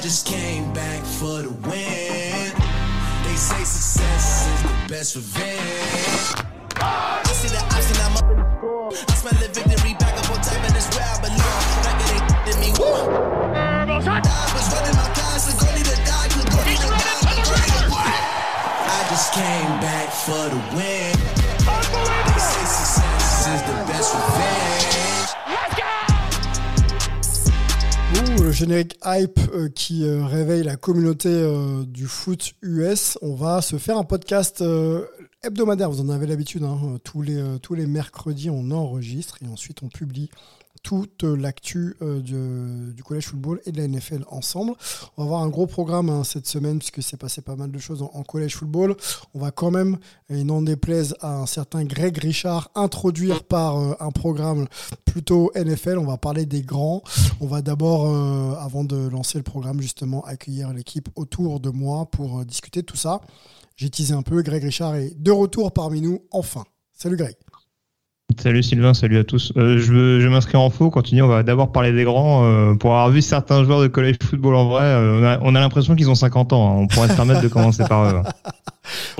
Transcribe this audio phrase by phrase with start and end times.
[0.00, 2.52] just came back for the win.
[3.24, 6.46] They say success is the best revenge.
[6.76, 8.88] I see the option, I'm up in the score.
[8.88, 11.64] I smell the victory back up on top, and it's where I belong.
[11.84, 12.70] Back at they did me.
[12.72, 13.92] I
[14.56, 17.92] was running my class, the goalie to die, the goalie to the goalie to.
[18.88, 20.89] I just came back for the win.
[28.60, 33.16] Générique hype euh, qui euh, réveille la communauté euh, du foot US.
[33.22, 34.62] On va se faire un podcast
[35.42, 35.90] hebdomadaire.
[35.90, 36.62] Vous en avez l'habitude.
[36.64, 36.98] hein.
[37.02, 40.28] Tous, les, tous les mercredis, on enregistre et ensuite on publie
[40.82, 44.72] toute l'actu euh, du, du collège football et de la NFL ensemble.
[45.16, 47.78] On va avoir un gros programme hein, cette semaine puisque c'est passé pas mal de
[47.78, 48.96] choses en, en collège football.
[49.34, 49.98] On va quand même,
[50.28, 54.66] et n'en déplaise à un certain Greg Richard, introduire par euh, un programme
[55.04, 55.98] plutôt NFL.
[55.98, 57.02] On va parler des grands.
[57.40, 62.06] On va d'abord, euh, avant de lancer le programme, justement, accueillir l'équipe autour de moi
[62.10, 63.20] pour discuter de tout ça.
[63.76, 64.42] J'ai teasé un peu.
[64.42, 66.64] Greg Richard est de retour parmi nous, enfin.
[66.92, 67.34] Salut Greg.
[68.42, 69.52] Salut Sylvain, salut à tous.
[69.58, 70.88] Euh, je veux, je vais m'inscrire en faux.
[70.90, 71.20] Continue.
[71.22, 72.44] On va d'abord parler des grands.
[72.46, 75.54] euh, pour avoir vu certains joueurs de college football en vrai, euh, on a, on
[75.54, 76.70] a l'impression qu'ils ont 50 ans.
[76.70, 76.76] hein.
[76.82, 78.22] On pourrait se permettre de commencer par eux.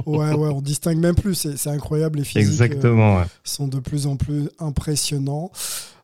[0.06, 1.34] Ouais, ouais, on distingue même plus.
[1.34, 2.18] C'est c'est incroyable.
[2.18, 3.16] Les physiques Exactement.
[3.18, 3.24] ouais.
[3.44, 5.50] sont de plus en plus impressionnants.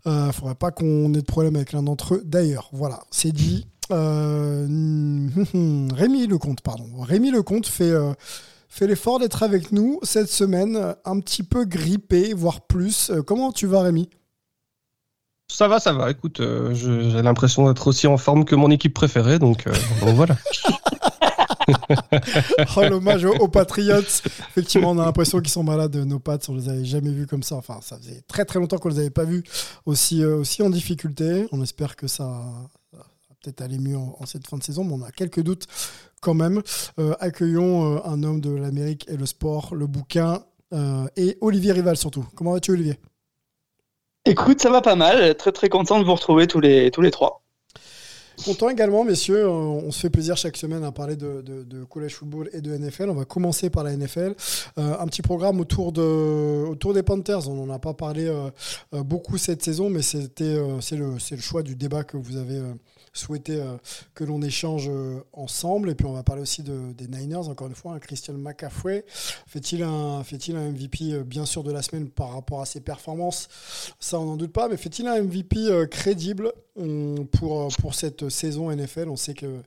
[0.07, 2.23] Euh, faudrait pas qu'on ait de problème avec l'un d'entre eux.
[2.25, 3.67] D'ailleurs, voilà, c'est dit.
[3.91, 4.67] Rémi
[6.27, 6.85] Lecomte, pardon.
[7.01, 7.93] Rémi Lecomte fait,
[8.77, 13.11] fait l'effort d'être avec nous cette semaine, euh, un petit peu grippé, voire plus.
[13.11, 14.09] Euh, comment tu vas, Rémi?
[15.49, 16.11] Ça va, ça va.
[16.11, 20.15] Écoute, euh, j'ai l'impression d'être aussi en forme que mon équipe préférée, donc, euh, donc
[20.15, 20.37] voilà.
[22.77, 23.99] Oh, l'hommage aux, aux Patriots.
[23.99, 26.49] Effectivement, on a l'impression qu'ils sont malades, nos pattes.
[26.49, 27.57] On les avait jamais vus comme ça.
[27.57, 29.43] Enfin, ça faisait très très longtemps qu'on les avait pas vus
[29.85, 31.49] aussi, euh, aussi en difficulté.
[31.51, 32.41] On espère que ça,
[33.47, 35.67] peut-être aller mieux en, cette fin de saison, mais on a quelques doutes
[36.21, 36.63] quand même.
[36.99, 41.73] Euh, accueillons euh, un homme de l'Amérique et le sport, le bouquin, euh, et Olivier
[41.73, 42.27] Rival surtout.
[42.35, 42.99] Comment vas-tu, Olivier?
[44.25, 45.37] Écoute, ça va pas mal.
[45.37, 47.46] Très très content de vous retrouver tous les, tous les trois.
[48.45, 49.45] Content également, messieurs.
[49.45, 52.77] Euh, On se fait plaisir chaque semaine à parler de, de, college football et de
[52.77, 53.09] NFL.
[53.09, 54.35] On va commencer par la NFL.
[54.79, 57.49] Euh, un petit programme autour, de, autour des Panthers.
[57.49, 58.51] On n'en a pas parlé euh,
[59.03, 62.61] beaucoup cette saison, mais c'était, c'est, le, le choix du débat que vous avez
[63.13, 63.59] souhaité
[64.15, 64.91] que l'on échange
[65.33, 65.91] ensemble.
[65.91, 67.95] Et puis on va parler aussi de, des Niners, encore une fois.
[67.95, 67.99] hein.
[67.99, 69.05] Christian McCaffrey
[69.47, 73.49] fait-il un, fait-il un MVP bien sûr de la semaine par rapport à ses performances?
[73.99, 74.69] Ça, on n'en doute pas.
[74.69, 76.53] Mais fait-il un MVP crédible
[77.33, 79.63] pour, pour cette saison NFL On sait que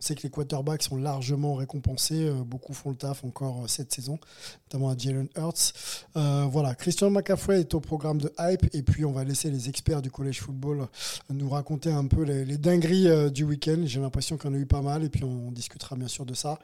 [0.00, 2.28] on sait que les quarterbacks sont largement récompensés.
[2.28, 4.20] euh, Beaucoup font le taf encore euh, cette saison,
[4.66, 5.72] notamment à Jalen Hurts.
[6.16, 8.72] Euh, voilà, Christian McCaffrey est au programme de hype.
[8.74, 10.86] Et puis, on va laisser les experts du college football
[11.30, 13.82] nous raconter un peu les, dingueries du week-end.
[13.86, 15.02] J'ai l'impression en a eu pas mal.
[15.02, 16.60] Et puis, on discutera bien sûr de ça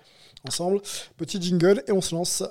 [0.46, 0.80] ensemble.
[1.16, 2.44] Petit jingle et on se lance.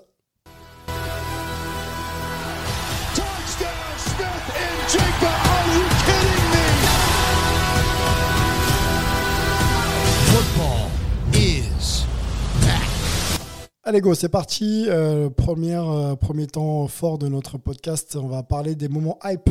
[13.86, 14.86] Allez go, c'est parti.
[14.88, 18.16] Euh, euh, premier temps fort de notre podcast.
[18.16, 19.50] On va parler des moments hype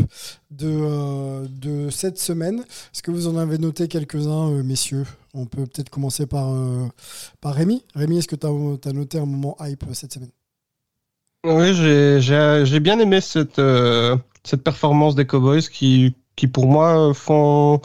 [0.51, 2.61] de, euh, cette semaine.
[2.61, 5.05] Est-ce que vous en avez noté quelques-uns, messieurs?
[5.35, 6.51] On peut peut-être commencer par,
[7.43, 7.85] par Rémi.
[7.95, 10.31] Rémi, est-ce que tu as, noté un moment hype cette semaine?
[11.45, 13.61] Oui, j'ai- bien aimé cette,
[14.65, 17.83] performance des Cowboys qui, qui pour moi, font,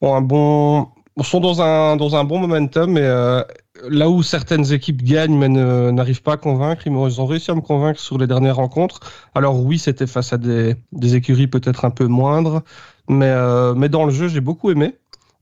[0.00, 0.88] ont un bon,
[1.22, 2.98] sont dans un, dans un bon momentum.
[2.98, 3.42] Et
[3.88, 7.60] là où certaines équipes gagnent mais n'arrivent pas à convaincre, ils, ont réussi à me
[7.60, 9.00] convaincre sur les dernières rencontres.
[9.34, 12.62] Alors oui, c'était face à des, des écuries peut-être un peu moindres,
[13.08, 14.96] mais, euh, mais dans le jeu, j'ai beaucoup aimé.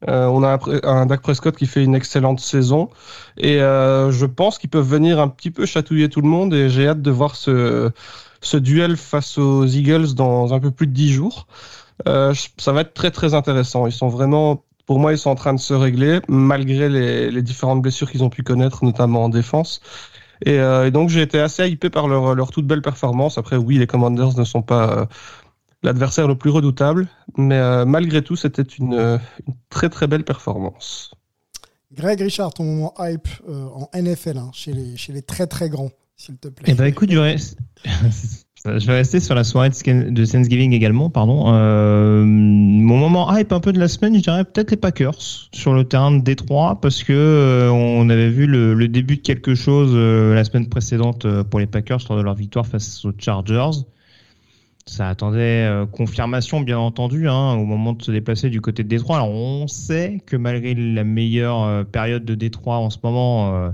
[0.08, 2.88] Euh, on a un, un Dak Prescott qui fait une excellente saison
[3.36, 6.70] et euh, je pense qu'ils peuvent venir un petit peu chatouiller tout le monde et
[6.70, 7.90] j'ai hâte de voir ce,
[8.40, 11.46] ce duel face aux Eagles dans un peu plus de 10 jours.
[12.08, 13.86] Euh, ça va être très très intéressant.
[13.86, 17.42] Ils sont vraiment, pour moi, ils sont en train de se régler malgré les, les
[17.42, 19.80] différentes blessures qu'ils ont pu connaître, notamment en défense.
[20.44, 23.38] Et, euh, et donc j'ai été assez hypé par leur, leur toute belle performance.
[23.38, 25.06] Après, oui, les Commanders ne sont pas euh,
[25.84, 27.06] l'adversaire le plus redoutable,
[27.36, 28.94] mais euh, malgré tout, c'était une,
[29.46, 31.12] une très très belle performance.
[31.92, 35.68] Greg Richard, ton moment hype euh, en NFL, hein, chez, les, chez les très très
[35.68, 36.72] grands, s'il te plaît.
[36.72, 37.56] Eh ben écoute, je vais, rester-
[38.66, 41.44] je vais rester sur la soirée de Thanksgiving également, pardon.
[41.54, 45.72] Euh, mon moment hype un peu de la semaine, je dirais peut-être les Packers sur
[45.72, 49.92] le terrain de Détroit parce que euh, on avait vu le, début de quelque chose
[49.94, 53.80] euh, la semaine précédente euh, pour les Packers lors de leur victoire face aux Chargers.
[54.84, 58.88] ça attendait euh, confirmation, bien entendu, hein, au moment de se déplacer du côté de
[58.88, 59.16] Détroit.
[59.16, 63.70] Alors, on sait que malgré la meilleure euh, période de Détroit en ce moment, euh,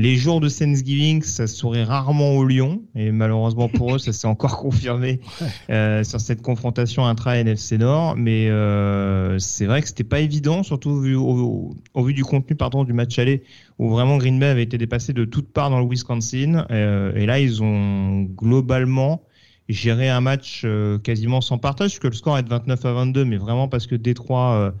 [0.00, 2.82] les jours de Thanksgiving, ça sourit rarement au Lyon.
[2.94, 5.20] Et malheureusement pour eux, ça s'est encore confirmé
[5.68, 8.16] euh, sur cette confrontation intra-NFC Nord.
[8.16, 12.24] Mais euh, c'est vrai que c'était pas évident, surtout au vu, au, au vu du
[12.24, 13.42] contenu pardon, du match aller,
[13.78, 16.66] où vraiment Green Bay avait été dépassé de toutes parts dans le Wisconsin.
[16.70, 19.22] Euh, et là, ils ont globalement
[19.68, 20.66] géré un match
[21.04, 23.94] quasiment sans partage, puisque le score est de 29 à 22, mais vraiment parce que
[23.94, 24.74] Détroit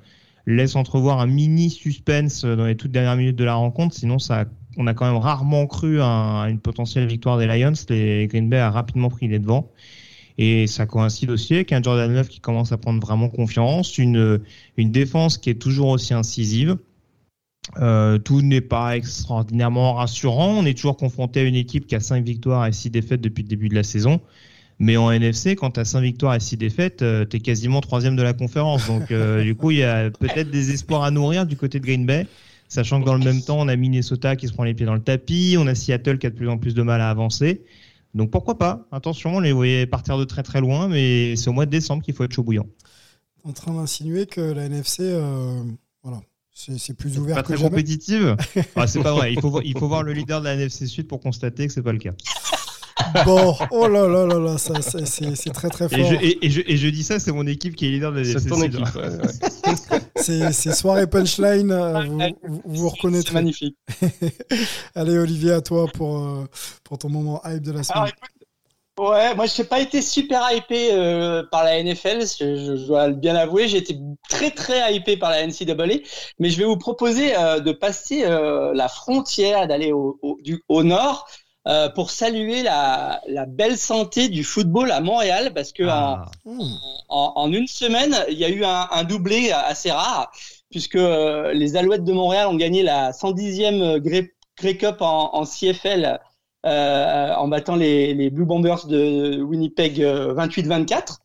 [0.46, 3.94] laisse entrevoir un mini suspense dans les toutes dernières minutes de la rencontre.
[3.94, 4.44] Sinon, ça a
[4.80, 7.74] on a quand même rarement cru à une potentielle victoire des Lions.
[7.90, 9.70] Les Green Bay a rapidement pris les devants.
[10.38, 14.40] Et ça coïncide aussi avec un Jordan Love qui commence à prendre vraiment confiance, une,
[14.78, 16.78] une défense qui est toujours aussi incisive.
[17.76, 20.56] Euh, tout n'est pas extraordinairement rassurant.
[20.56, 23.42] On est toujours confronté à une équipe qui a 5 victoires et 6 défaites depuis
[23.42, 24.18] le début de la saison.
[24.78, 27.82] Mais en NFC, quand tu as 5 victoires et 6 défaites, euh, tu es quasiment
[27.82, 28.86] troisième de la conférence.
[28.86, 31.84] Donc euh, du coup, il y a peut-être des espoirs à nourrir du côté de
[31.84, 32.26] Green Bay.
[32.70, 34.94] Sachant que dans le même temps, on a Minnesota qui se prend les pieds dans
[34.94, 37.64] le tapis, on a Seattle qui a de plus en plus de mal à avancer.
[38.14, 38.86] Donc pourquoi pas?
[38.92, 42.04] Attention, on les voyait partir de très très loin, mais c'est au mois de décembre
[42.04, 42.66] qu'il faut être chaud bouillant.
[43.42, 45.64] En train d'insinuer que la NFC, euh,
[46.04, 46.20] voilà,
[46.52, 47.70] c'est plus ouvert pas que très jamais.
[47.70, 48.36] compétitive?
[48.76, 49.32] ah, c'est pas vrai.
[49.32, 51.82] Il faut, il faut voir le leader de la NFC Sud pour constater que c'est
[51.82, 52.14] pas le cas.
[53.24, 55.98] Bon, oh là là là là, ça, ça, c'est c'est très très fort.
[55.98, 58.12] Et je, et, et je, et je dis ça, c'est mon équipe qui est leader
[58.12, 58.80] de la C'est ton équipe.
[58.94, 60.00] ouais, ouais.
[60.16, 62.02] C'est c'est soirée punchline, euh,
[62.44, 63.76] vous, vous, vous C'est magnifique.
[64.94, 66.44] Allez Olivier, à toi pour, euh,
[66.84, 68.10] pour ton moment hype de la semaine.
[68.98, 72.86] Alors, ouais, moi, je n'ai pas été super hypé euh, par la NFL, je, je
[72.86, 73.66] dois bien l'avouer.
[73.68, 73.98] J'ai été
[74.28, 76.00] très, très hypé par la NCAA.
[76.38, 80.62] Mais je vais vous proposer euh, de passer euh, la frontière, d'aller au, au, du,
[80.68, 81.26] au nord
[81.70, 86.24] euh, pour saluer la, la belle santé du football à Montréal, parce que Ah.
[87.08, 90.30] En, en une semaine, il y a eu un, un doublé assez rare,
[90.70, 95.44] puisque euh, les Alouettes de Montréal ont gagné la 110e Grey, Grey Cup en, en
[95.44, 96.18] CFL
[96.66, 101.16] euh, en battant les, les Blue Bombers de Winnipeg euh, 28-24.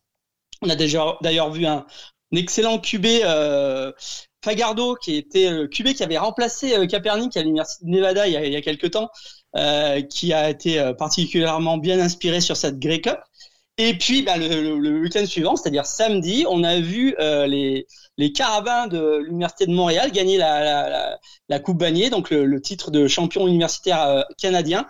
[0.61, 1.85] On a déjà d'ailleurs vu un,
[2.33, 3.05] un excellent QB
[4.43, 8.37] Fagardo, qui était le QB qui avait remplacé Kaepernick à l'Université de Nevada il y
[8.37, 9.09] a, il y a quelques temps,
[9.55, 13.19] euh, qui a été euh, particulièrement bien inspiré sur cette Grey Cup.
[13.77, 17.87] Et puis, bah, le, le- week-end suivant, c'est-à-dire samedi, on a vu euh, les,
[18.17, 21.19] les Carabins de l'Université de Montréal gagner la, la,
[21.49, 24.85] la, Coupe Vanier, donc le, le titre de champion universitaire euh, canadien,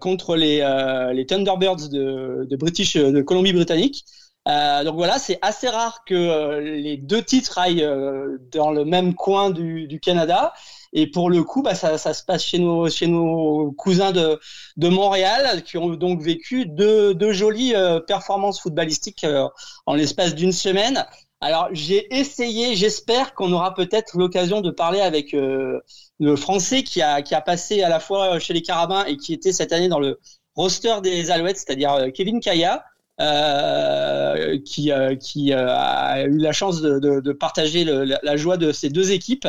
[0.00, 0.66] contre les,
[1.12, 4.06] les Thunderbirds de, de, British, de Colombie-Britannique.
[4.48, 8.84] Euh, donc voilà, c'est assez rare que euh, les deux titres aillent euh, dans le
[8.84, 10.52] même coin du, du Canada.
[10.92, 14.40] Et pour le coup, bah, ça, ça se passe chez nos, chez nos cousins de,
[14.76, 19.46] de Montréal, qui ont donc vécu deux, deux jolies euh, performances footballistiques euh,
[19.86, 21.06] en l'espace d'une semaine.
[21.42, 25.80] Alors j'ai essayé, j'espère qu'on aura peut-être l'occasion de parler avec euh,
[26.18, 29.32] le Français qui a, qui a passé à la fois chez les Carabins et qui
[29.32, 30.20] était cette année dans le
[30.54, 32.84] roster des Alouettes, c'est-à-dire euh, Kevin Kaya,
[33.20, 39.12] euh, qui, euh, euh, a eu la chance de, partager la, joie de ces deux
[39.12, 39.46] équipes.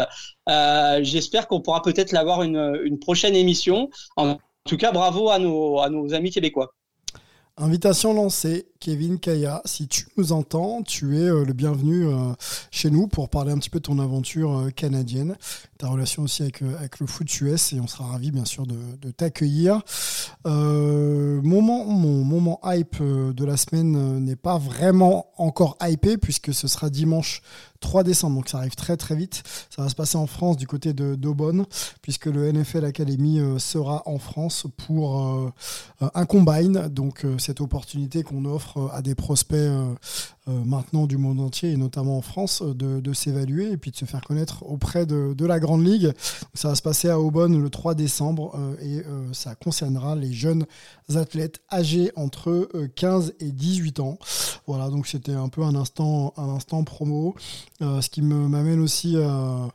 [0.47, 3.89] J'espère qu'on pourra peut-être l'avoir une, prochaine émission.
[4.17, 4.37] En
[4.67, 6.73] tout cas, bravo à nos amis québécois.
[7.57, 9.61] Invitation lancée, Kevin Kaya.
[9.63, 12.33] Si tu nous entends, tu es euh, le bienvenu euh,
[12.71, 15.37] chez nous pour parler un petit peu de ton aventure euh, canadienne,
[15.77, 19.11] ta relation aussi avec, avec le foot US, et on sera ravis bien sûr de,
[19.11, 19.81] t'accueillir.
[20.45, 26.89] Moment, mon moment hype de la semaine n'est pas vraiment encore hypé puisque ce sera
[26.89, 27.41] dimanche
[27.81, 29.43] 3 décembre, donc ça arrive très très vite.
[29.69, 31.65] Ça va se passer en France du côté de d'Aubonne,
[32.01, 35.51] puisque le NFL Academy sera en France pour
[35.99, 39.93] un combine, donc cette opportunité qu'on offre euh, à des prospects euh,
[40.47, 44.05] euh, maintenant du monde entier et notamment en France de, s'évaluer et puis de se
[44.05, 46.11] faire connaître auprès de, la Grande Ligue.
[46.53, 50.65] Ça va se passer à Aubonne le 3 décembre et ça concernera les jeunes
[51.15, 54.17] athlètes âgés entre euh, 15 et 18 ans.
[54.67, 57.35] Voilà, donc c'était un peu un instant, un instant promo.
[57.79, 59.67] Ce qui m'amène aussi à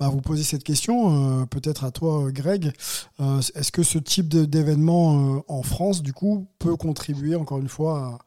[0.00, 2.72] bah, vous poser cette question, euh, peut-être à toi, euh, Greg.
[3.20, 8.18] Euh, Est-ce que ce type d'événement en France, du coup, peut contribuer, encore une fois,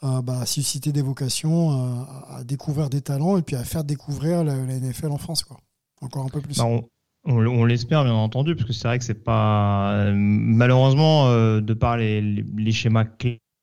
[0.00, 4.54] à, bah, susciter des vocations, à, découvrir des talents et puis à faire découvrir la,
[4.54, 5.56] NFL en France, quoi?
[6.00, 6.56] Encore un peu plus.
[6.56, 6.66] Bah,
[7.24, 11.28] on l'espère bien entendu, parce que c'est vrai que c'est pas malheureusement
[11.60, 13.04] de par les, les, les schémas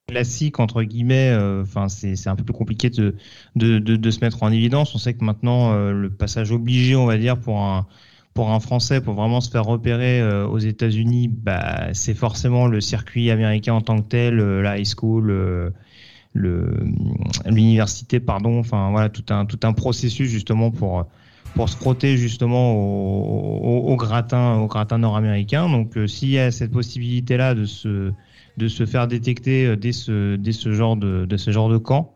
[0.08, 3.14] cl- classiques entre guillemets, euh, enfin c'est c'est un peu plus compliqué de,
[3.56, 4.94] de, de, de se mettre en évidence.
[4.94, 7.86] On sait que maintenant euh, le passage obligé, on va dire, pour un
[8.34, 12.82] pour un Français, pour vraiment se faire repérer euh, aux États-Unis, bah, c'est forcément le
[12.82, 15.70] circuit américain en tant que tel, euh, la high school, euh,
[16.34, 16.76] le
[17.46, 18.58] l'université, pardon.
[18.58, 21.06] Enfin voilà, tout un tout un processus justement pour
[21.54, 25.68] pour se frotter justement au, au, gratin au gratin nord-américain.
[25.70, 28.12] Donc euh, s'il y a cette possibilité là de se
[28.56, 32.12] de se faire détecter dès ce dès ce genre de de ce genre de camp.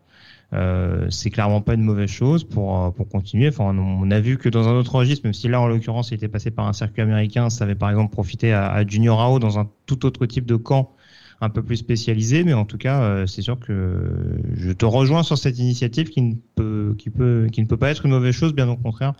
[0.52, 3.48] Euh, c'est clairement pas une mauvaise chose pour pour continuer.
[3.48, 6.14] Enfin, on a vu que dans un autre registre, même si là en l'occurrence il
[6.14, 9.38] était passé par un circuit américain, ça avait par exemple profité à, à Junior AO
[9.38, 10.92] dans un tout autre type de camp
[11.40, 15.22] un peu plus spécialisé, mais en tout cas, euh, c'est sûr que je te rejoins
[15.22, 18.34] sur cette initiative qui ne peut, qui peut, qui ne peut pas être une mauvaise
[18.34, 19.14] chose, bien au contraire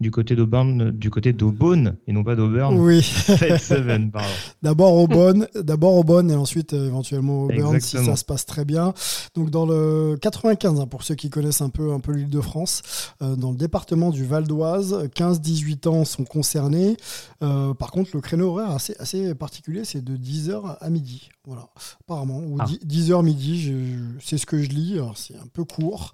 [0.00, 2.76] du côté d'Auburn, du côté d'Aubonne et non pas d'Auburn.
[2.76, 3.08] Oui.
[4.62, 8.92] d'abord Aubonne, d'abord Aubonne et ensuite euh, éventuellement Auburn si ça se passe très bien.
[9.34, 12.82] Donc dans le 95, hein, pour ceux qui connaissent un peu un peu l'Île-de-France,
[13.22, 16.96] euh, dans le département du Val d'Oise, 15-18 ans sont concernés.
[17.42, 21.28] Euh, par contre, le créneau horaire assez assez particulier, c'est de 10h à midi.
[21.46, 21.68] Voilà,
[22.00, 23.22] apparemment ou 10h ah.
[23.22, 23.72] midi,
[24.20, 24.98] c'est ce que je lis.
[25.14, 26.12] C'est un peu court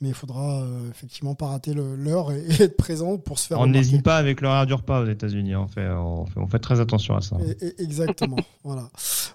[0.00, 3.60] mais il faudra euh, effectivement pas rater l'heure et, être présent pour se faire.
[3.60, 5.56] On n'hésite pas avec l'horaire du repas aux États-Unis.
[5.56, 7.36] On fait, on fait, on fait très attention à ça.
[7.78, 8.36] exactement.
[8.64, 8.88] voilà.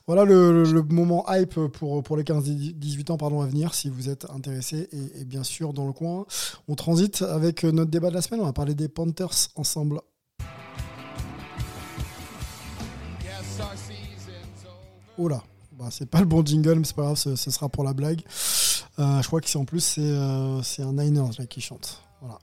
[0.07, 4.29] Voilà le, moment hype pour, pour les 15-18 ans pardon, à venir, si vous êtes
[4.29, 6.25] intéressé et, bien sûr dans le coin.
[6.67, 8.41] On transite avec notre débat de la semaine.
[8.41, 9.99] On va parler des Panthers ensemble.
[15.17, 15.43] Oh là,
[15.77, 17.93] bah, c'est pas le bon jingle, mais c'est pas grave, ce, ce sera pour la
[17.93, 18.21] blague.
[19.01, 22.03] Euh, je crois que c'est en plus c'est euh, un Niners là, qui chante.
[22.21, 22.37] Voilà.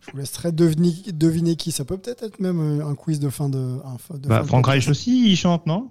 [0.00, 1.72] Je vous laisserai deviner, deviner qui.
[1.72, 3.78] Ça peut peut-être être même euh, un quiz de fin de.
[4.14, 5.90] de bah, Frank Reich aussi, il chante, non?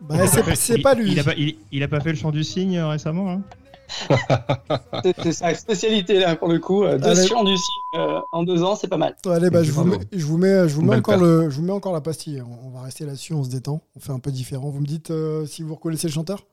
[0.00, 0.16] Bah,
[0.56, 1.12] C'est pas lui.
[1.12, 3.42] Il a pas, il, a pas, fait le chant du cygne récemment hein?
[5.22, 6.84] C'est sa spécialité là pour le coup.
[6.84, 8.00] Deux chants du cygne
[8.32, 9.14] en deux ans, c'est pas mal.
[9.26, 11.62] Allez, bah, je, vous mets, je vous mets, je vous mets encore le, je vous
[11.62, 12.42] mets encore la pastille.
[12.64, 14.70] On, va rester là-dessus, on se détend, on fait un peu différent.
[14.70, 15.12] Vous me dites
[15.46, 16.44] si vous reconnaissez le chanteur?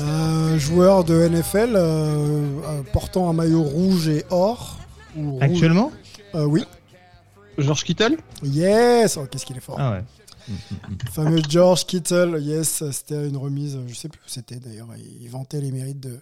[0.00, 4.78] Un joueur de NFL euh, euh, portant un maillot rouge et or.
[5.40, 5.92] Actuellement?
[6.34, 6.64] Euh, Oui.
[7.58, 9.76] George Kittle Yes oh, Qu'est-ce qu'il est fort.
[9.78, 10.04] Ah ouais.
[10.48, 14.88] Le fameux George Kittle, yes, c'était une remise, je sais plus où c'était d'ailleurs.
[15.20, 16.18] Il vantait les mérites de,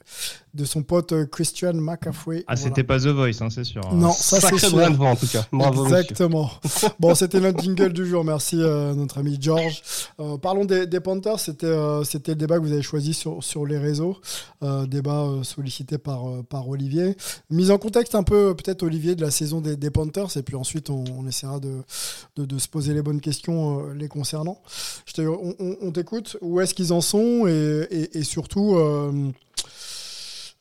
[0.55, 2.45] de son pote euh, Christian McAfee.
[2.47, 3.83] Ah, c'était pas The Voice, hein, c'est sûr.
[3.93, 5.01] Non, ça c'est sûr.
[5.01, 5.47] en tout cas.
[5.85, 6.51] Exactement.
[7.01, 8.25] bon, c'était notre jingle du jour.
[8.25, 9.83] Merci euh, notre ami George.
[10.21, 11.41] Euh, parlons des, des Panthers.
[11.41, 11.67] C'était
[12.05, 14.17] c'était le débat que vous avez choisi sur, sur les réseaux.
[14.87, 17.17] débat sollicité par, par Olivier.
[17.51, 20.37] Mise en contexte un peu, peut-être, Olivier, de la saison des, des Panthers.
[20.37, 21.83] Et puis ensuite, on, on essaiera de,
[22.37, 24.61] de, de, se poser les bonnes questions les concernant.
[25.19, 26.37] On, on, t'écoute.
[26.41, 28.77] Où est-ce qu'ils en sont et, surtout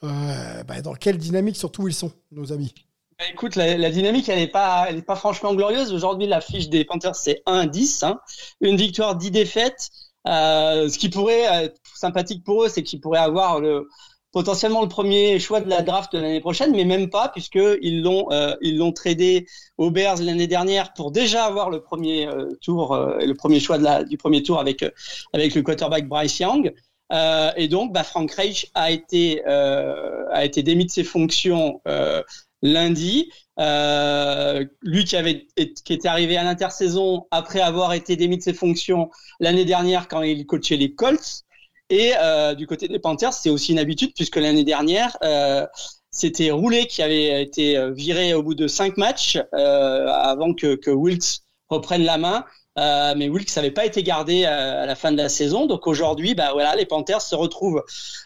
[0.03, 2.73] euh, bah, dans quelle dynamique surtout ils sont, nos amis?
[3.17, 5.93] Bah, Écoute, la, dynamique, elle n'est pas, pas franchement glorieuse.
[5.93, 8.05] Aujourd'hui, la fiche des Panthers, c'est 1-10.
[8.05, 8.19] Hein.
[8.61, 9.89] Une victoire, 10 défaites.
[10.27, 13.87] Euh, ce qui pourrait être sympathique pour eux, c'est qu'ils pourraient avoir le,
[14.35, 18.53] potentiellement le premier choix de la draft l'année prochaine, mais même pas, puisqu'ils l'ont euh,
[18.61, 22.27] ils l'ont tradé aux Bears l'année dernière pour déjà avoir le premier
[22.61, 24.83] tour, le premier choix de la, du premier tour avec,
[25.31, 26.73] avec le quarterback Bryce Young.
[27.11, 31.81] Euh, et donc, bah, Frank Reich a été, euh, a été démis de ses fonctions
[31.87, 32.23] euh,
[32.61, 33.31] lundi.
[33.57, 35.47] Euh, lui qui avait
[35.85, 40.23] qui était arrivé à l'intersaison après avoir été démis de ses fonctions l'année dernière quand
[40.23, 41.44] il coachait les Colts.
[41.89, 45.67] Et euh, du côté des Panthers, c'est aussi une habitude puisque l'année dernière, euh,
[46.11, 51.41] c'était Roulet qui avait été viré au bout de cinq matchs avant que, que Wilkes
[51.69, 52.45] reprenne la main.
[52.77, 55.65] Euh, mais Wilkes n'avait pas été gardé euh, à la fin de la saison.
[55.65, 57.83] Donc aujourd'hui, bah voilà, les Panthers se retrouvent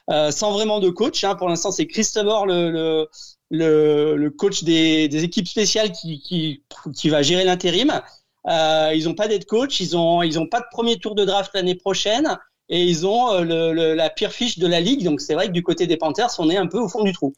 [0.10, 1.24] euh, sans vraiment de coach.
[1.24, 1.36] Hein.
[1.36, 3.08] Pour l'instant, c'est Christopher le,
[3.52, 6.64] le, le, coach des, des, équipes spéciales qui, qui,
[6.96, 8.02] qui va gérer l'intérim.
[8.48, 11.26] Euh, ils n'ont pas d'être coach, ils ont ils ont pas de premier tour de
[11.26, 12.38] draft l'année prochaine
[12.70, 15.04] et ils ont euh, la pire fiche de la ligue.
[15.04, 17.14] Donc c'est vrai que du côté des Panthers, on est un peu au fond du
[17.14, 17.34] trou.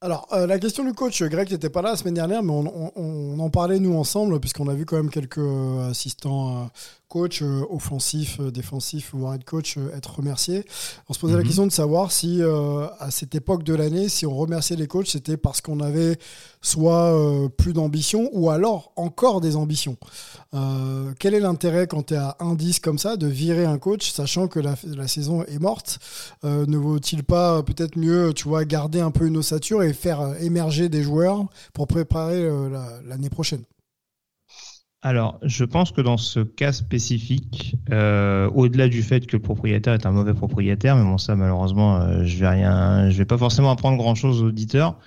[0.00, 3.40] Alors, euh, la question du coach, Greg n'était pas là la semaine dernière, mais on,
[3.40, 6.70] en parlait nous ensemble, puisqu'on a vu quand même quelques euh, assistants
[7.08, 10.64] coach euh, offensif, euh, défensif ou head coach euh, être remercié.
[11.08, 11.46] On se posait la mhm.
[11.46, 12.42] question de savoir si
[13.00, 16.18] à cette époque de l'année, si on remerciait les coachs, c'était parce qu'on avait
[16.60, 17.16] soit
[17.56, 19.96] plus d'ambition ou alors encore des ambitions.
[21.18, 24.48] quel est l'intérêt quand tu es à 1-10 comme ça de virer un coach, sachant
[24.48, 24.76] que la,
[25.08, 25.98] saison est morte?
[26.44, 30.88] Ne vaut-il pas peut-être mieux, tu vois, garder un peu une ossature et faire émerger
[30.88, 32.48] des joueurs pour préparer
[33.06, 33.62] l'année prochaine?
[35.00, 39.94] Alors, je pense que dans ce cas spécifique, euh, au-delà du fait que le propriétaire
[39.94, 43.96] est un mauvais propriétaire, mais bon ça malheureusement, euh, je vais vais pas forcément apprendre
[43.96, 44.98] grand-chose aux auditeurs.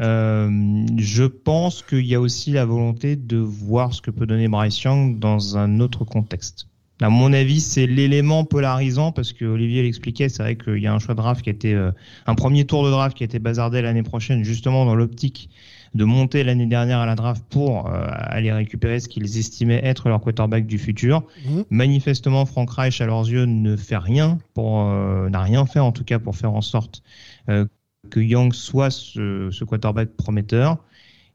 [0.00, 0.50] Euh,
[0.96, 4.82] je pense qu'il y a aussi la volonté de voir ce que peut donner Bryce
[4.82, 6.66] Young dans un autre contexte.
[7.00, 10.92] À mon avis, c'est l'élément polarisant parce que Olivier l'expliquait, c'est vrai qu'il y a
[10.92, 11.92] un choix de draft qui euh,
[12.26, 15.48] un premier tour de draft qui a été bazardé l'année prochaine, justement dans l'optique
[15.94, 20.08] de monter l'année dernière à la draft pour euh, aller récupérer ce qu'ils estimaient être
[20.08, 21.24] leur quarterback du futur.
[21.46, 21.64] Mhm.
[21.70, 25.92] Manifestement, Frank Reich, à leurs yeux, ne fait rien pour, euh, n'a rien fait en
[25.92, 27.02] tout cas pour faire en sorte
[27.48, 27.66] euh,
[28.10, 30.78] que Young soit ce, ce quarterback prometteur.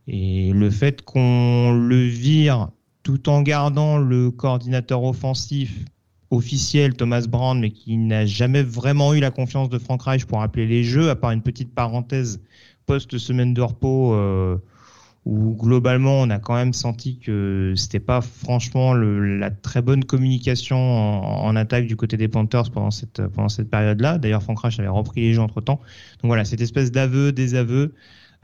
[0.08, 2.70] Et le fait qu'on le vire
[3.04, 5.78] tout en gardant le coordinateur offensif
[6.34, 10.42] officiel Thomas Brown, mais qui n'a jamais vraiment eu la confiance de Frank Reich pour
[10.42, 12.42] appeler les jeux, à part une petite parenthèse
[12.86, 14.58] post-semaine de repos euh,
[15.26, 20.78] où globalement on a quand même senti que c'était pas franchement la très bonne communication
[20.78, 24.18] en, attaque du côté des Panthers pendant cette, pendant cette période-là.
[24.18, 25.80] D'ailleurs, Frank avait repris les jeux entre temps.
[26.22, 27.94] Donc voilà, cette espèce d'aveu, des aveux.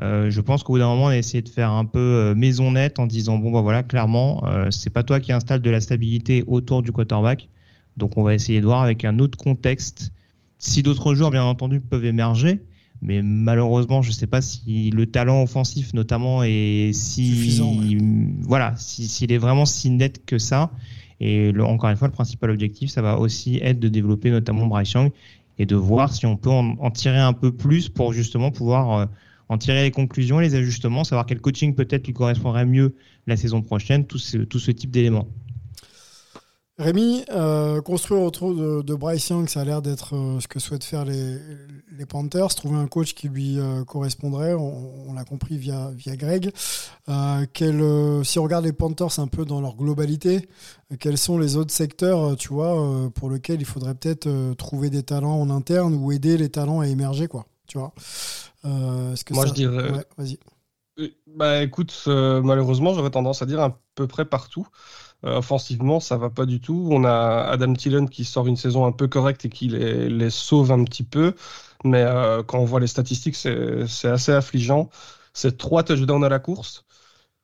[0.02, 2.36] Euh, je pense qu'au bout d'un moment, on a essayé de faire un peu euh,
[2.36, 5.82] maison nette en disant bon bah voilà, clairement, c'est pas toi qui installe de la
[5.82, 7.50] stabilité autour du quarterback.
[7.98, 10.14] Donc on va essayer de voir avec un autre contexte.
[10.58, 12.62] Si d'autres joueurs, bien entendu, peuvent émerger,
[13.02, 17.98] mais malheureusement, je sais pas si le talent offensif, notamment, est si ouais.
[18.42, 20.72] voilà, s'il si, s'il est vraiment si net que ça.
[21.22, 24.68] Et le, encore une fois, le principal objectif, ça va aussi être de développer notamment
[24.68, 25.12] Bryce Young
[25.58, 29.00] et de voir si on peut en, en tirer un peu plus pour justement pouvoir
[29.00, 29.06] euh,
[29.50, 32.96] en tirer les conclusions, les ajustements, savoir quel coaching peut-être lui correspondrait mieux
[33.28, 35.28] la saison prochaine, tout ce, tout ce type d'éléments.
[36.80, 40.62] Rémi, euh, construire autour de, de, Bryce Young, ça a l'air d'être euh, ce que
[40.62, 41.38] souhaitent faire les,
[41.92, 42.56] les, Panthers.
[42.56, 46.54] Trouver un coach qui lui euh, correspondrait, on, on l'a compris via, via Greg.
[47.54, 47.84] Quel,
[48.24, 50.48] si on regarde les Panthers un peu dans leur globalité,
[51.02, 55.42] quels sont les autres secteurs, tu vois, pour lesquels il faudrait peut-être trouver des talents
[55.42, 57.94] en interne ou aider les talents à émerger, quoi, tu vois
[58.64, 59.50] que Moi, ça...
[59.50, 59.92] je dirais.
[59.92, 60.40] Ouais, vas-y.
[61.28, 64.68] Bah écoute, malheureusement, j'aurais tendance à dire à peu près partout.
[65.26, 66.88] Euh, offensivement, ça va pas du tout.
[66.92, 70.30] On a Adam Thielen qui sort une saison un peu correcte et qui les, les
[70.30, 71.36] sauve un petit peu.
[71.84, 74.90] Mais euh, quand on voit les statistiques, c'est assez affligeant.
[75.34, 76.86] C'est trois touchdowns à la course.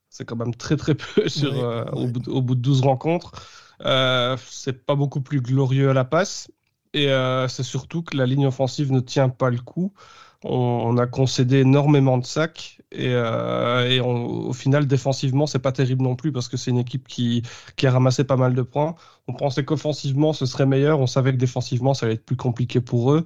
[0.09, 1.91] C'est quand même très très peu sur, ouais, ouais.
[1.91, 3.31] Au, bout de, au, bout de, 12 rencontres.
[3.79, 6.49] c'est pas beaucoup plus glorieux à la passe.
[6.93, 7.07] Et
[7.49, 9.93] c'est surtout que la ligne offensive ne tient pas le coup.
[10.47, 15.71] On, a concédé énormément de sacs et, euh, et on, au final défensivement c'est pas
[15.71, 17.41] terrible non plus parce que c'est une équipe qui,
[17.75, 18.95] qui a ramassé pas mal de points.
[19.27, 22.79] On pensait qu'offensivement ce serait meilleur, on savait que défensivement ça allait être plus compliqué
[22.79, 23.25] pour eux,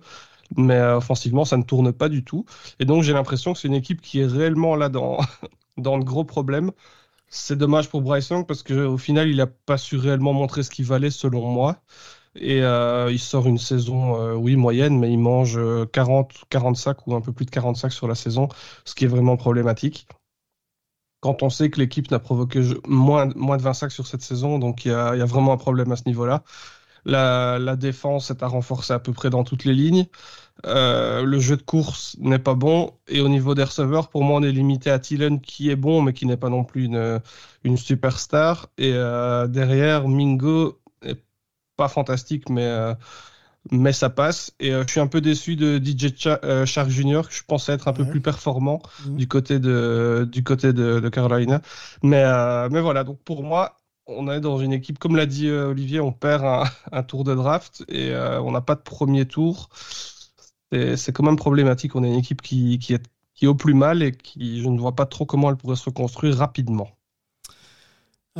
[0.57, 2.45] mais euh, offensivement ça ne tourne pas du tout.
[2.79, 5.19] Et donc j'ai l'impression que c'est une équipe qui est réellement là dans,
[5.77, 6.71] dans de gros problèmes.
[7.27, 10.69] C'est dommage pour Bryce Young parce qu'au final il n'a pas su réellement montrer ce
[10.71, 11.81] qu'il valait selon moi.
[12.39, 15.59] Et euh, il sort une saison, euh, oui, moyenne, mais il mange
[15.91, 18.47] 40, 40 sacs ou un peu plus de 40 sacs sur la saison,
[18.85, 20.07] ce qui est vraiment problématique.
[21.21, 24.85] Quand on sait que l'équipe n'a provoqué moins, de 20 sacs sur cette saison, donc
[24.85, 26.43] il y a, vraiment un problème à ce niveau-là.
[27.03, 30.05] La, défense est à renforcer à peu près dans toutes les lignes.
[30.65, 32.91] Euh, le jeu de course n'est pas bon.
[33.09, 36.01] Et au niveau des receveurs, pour moi, on est limité à Thielen qui est bon,
[36.01, 38.69] mais qui n'est pas non plus une, superstar.
[38.77, 40.79] Et derrière, Mingo
[41.79, 42.93] pas fantastique, mais, euh,
[43.71, 44.53] mais ça passe.
[44.59, 47.43] Et euh, je suis un peu déçu de DJ Char euh, Shark Jr., que je
[47.47, 49.15] pensais être un peu plus performant mmh.
[49.15, 51.61] du côté de, du côté de, de Carolina.
[52.03, 52.23] Mais,
[52.69, 56.11] mais voilà, donc pour moi, on est dans une équipe, comme l'a dit Olivier, on
[56.11, 59.69] perd un, un, tour de draft et on n'a pas de premier tour.
[60.71, 61.95] C'est quand même problématique.
[61.95, 64.67] On est une équipe qui, qui, est, qui est au plus mal et qui, je
[64.67, 66.89] ne vois pas trop comment elle pourrait se reconstruire rapidement.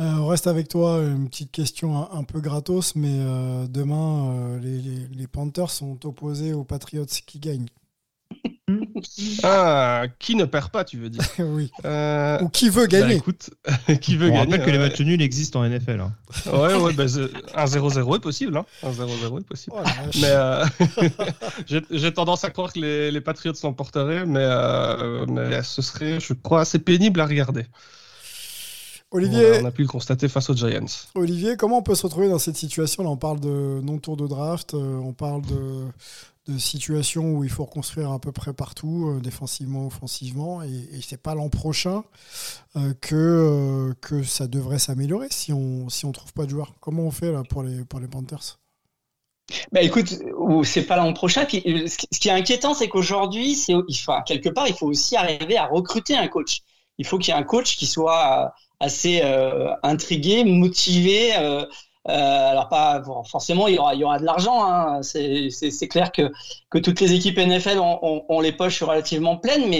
[0.00, 4.32] Euh, on reste avec toi, une petite question un, un peu gratos, mais euh, demain,
[4.32, 7.68] euh, les, les, les, Panthers sont opposés aux Patriots qui gagnent.
[9.42, 11.24] Ah, qui ne perd pas, tu veux dire?
[11.40, 11.70] Oui.
[12.40, 13.14] Ou qui veut gagner?
[13.14, 13.50] bah, écoute,
[14.00, 16.00] qui veut on gagner rappelle que les matchs nuls existent en NFL.
[16.00, 16.12] Hein.
[16.46, 17.04] Ouais, ouais, bah,
[17.54, 18.56] un 0-0 est possible.
[18.56, 18.66] Hein.
[18.82, 19.76] Un 0-0 est possible.
[19.76, 19.82] Oh,
[20.20, 24.46] mais j'ai tendance à croire que les, les Patriots l'emporteraient, mais,
[25.26, 27.64] mais ce serait, je crois, assez pénible à regarder.
[29.12, 30.86] Olivier, on a pu le constater face aux Giants.
[31.16, 33.02] Olivier, comment on peut se retrouver dans cette situation?
[33.02, 35.86] Là, on parle de non-tour de draft, euh, on parle de,
[36.46, 41.00] de situation où il faut reconstruire à peu près partout, euh, défensivement, offensivement, et, et
[41.02, 42.04] c'est pas l'an prochain
[42.76, 46.74] euh, que, euh, que ça devrait s'améliorer si on si on trouve pas de joueurs.
[46.78, 48.58] Comment on fait là pour les pour les Panthers?
[49.72, 50.14] Bah écoute,
[50.62, 51.44] c'est pas l'an prochain.
[51.44, 55.56] Puis, ce qui est inquiétant, c'est qu'aujourd'hui, c'est enfin, quelque part, il faut aussi arriver
[55.56, 56.62] à recruter un coach.
[57.00, 61.34] Il faut qu'il y ait un coach qui soit assez euh, intrigué, motivé.
[61.38, 61.64] Euh,
[62.08, 64.62] euh, alors pas forcément, il y aura, de l'argent.
[64.62, 65.00] Hein.
[65.02, 66.30] C'est clair que,
[66.78, 69.70] toutes les équipes NFL ont, les poches relativement pleines,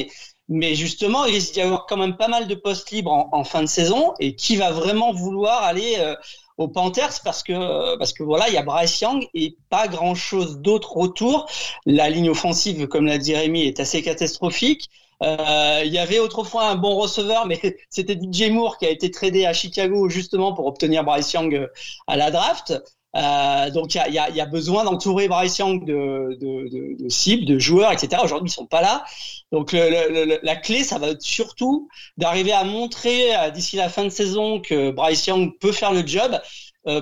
[0.49, 3.63] mais justement, il risque d'y avoir quand même pas mal de postes libres en, fin
[3.63, 4.15] de saison.
[4.19, 6.17] Et qui va vraiment vouloir aller euh,
[6.57, 7.21] aux Panthers?
[7.23, 10.97] Parce que parce que voilà, il y a Bryce Young et pas grand chose d'autre
[10.97, 11.49] autour.
[11.87, 14.89] La ligne offensive, comme l'a dit Rémi, est assez catastrophique.
[15.23, 19.11] Euh, il y avait autrefois un bon receveur, mais c'était DJ Moore qui a été
[19.11, 21.67] tradé à Chicago justement pour obtenir Bryce Young euh,
[22.07, 22.73] à la draft.
[23.17, 28.23] Euh, donc il y a, besoin d'entourer Bryce Young de, cibles, de joueurs, etc.
[28.23, 29.05] Aujourd'hui ils sont pas là.
[29.51, 34.61] Donc la clé, ça va être surtout d'arriver à montrer d'ici la fin de saison
[34.61, 36.41] que Bryce Young peut faire le job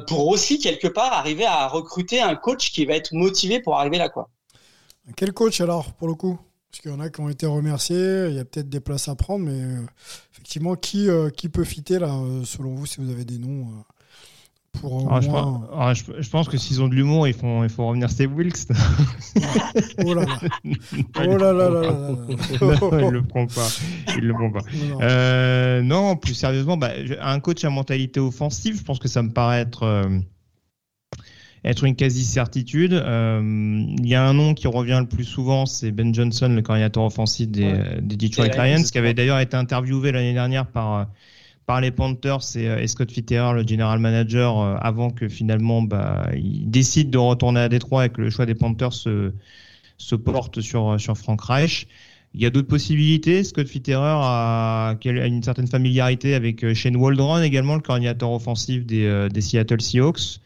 [0.06, 3.98] pour aussi quelque part arriver à recruter un coach qui va être motivé pour arriver
[3.98, 4.30] là quoi.
[5.14, 6.38] Quel coach alors pour le coup?
[6.70, 9.08] Parce qu'il y en a qui ont été remerciés, il y a peut-être des places
[9.08, 9.86] à prendre, mais euh,
[10.32, 13.66] effectivement, qui, euh, qui peut fitter là, euh, selon vous, si vous avez des noms
[14.72, 17.64] pour ah, je, pense, ah, je, je, pense, que s'ils ont de l'humour, ils font,
[17.64, 18.68] il faut revenir Steve Wilkes.
[20.04, 20.38] oh là là.
[21.16, 21.92] Oh là là là là.
[22.60, 23.68] non, il le prend pas.
[24.16, 24.60] Il le prend pas.
[24.60, 29.22] Non, euh, non plus sérieusement, bah, un coach à mentalité offensive, je pense que ça
[29.22, 30.06] me paraît être.
[31.64, 32.92] Euh, être une quasi-certitude.
[32.92, 33.40] Euh,
[33.98, 37.04] il y a un nom qui revient le plus souvent, c'est Ben Johnson, le coordinateur
[37.04, 37.98] offensif des, ouais.
[38.00, 41.08] des Detroit Lions, qui avait d'ailleurs été interviewé l'année dernière par
[41.66, 46.30] par les Panthers et, et Scott Fitterer, le general manager, euh, avant que finalement bah,
[46.34, 49.32] il décide de retourner à Détroit et que le choix des Panthers se,
[49.98, 51.86] se porte sur, sur Frank Reich.
[52.34, 53.42] Il y a d'autres possibilités.
[53.42, 58.84] Scott Fitterer a, a, une certaine familiarité avec euh, Shane Waldron également, le coordinateur offensif
[58.84, 60.38] des, euh, des Seattle Seahawks, euh,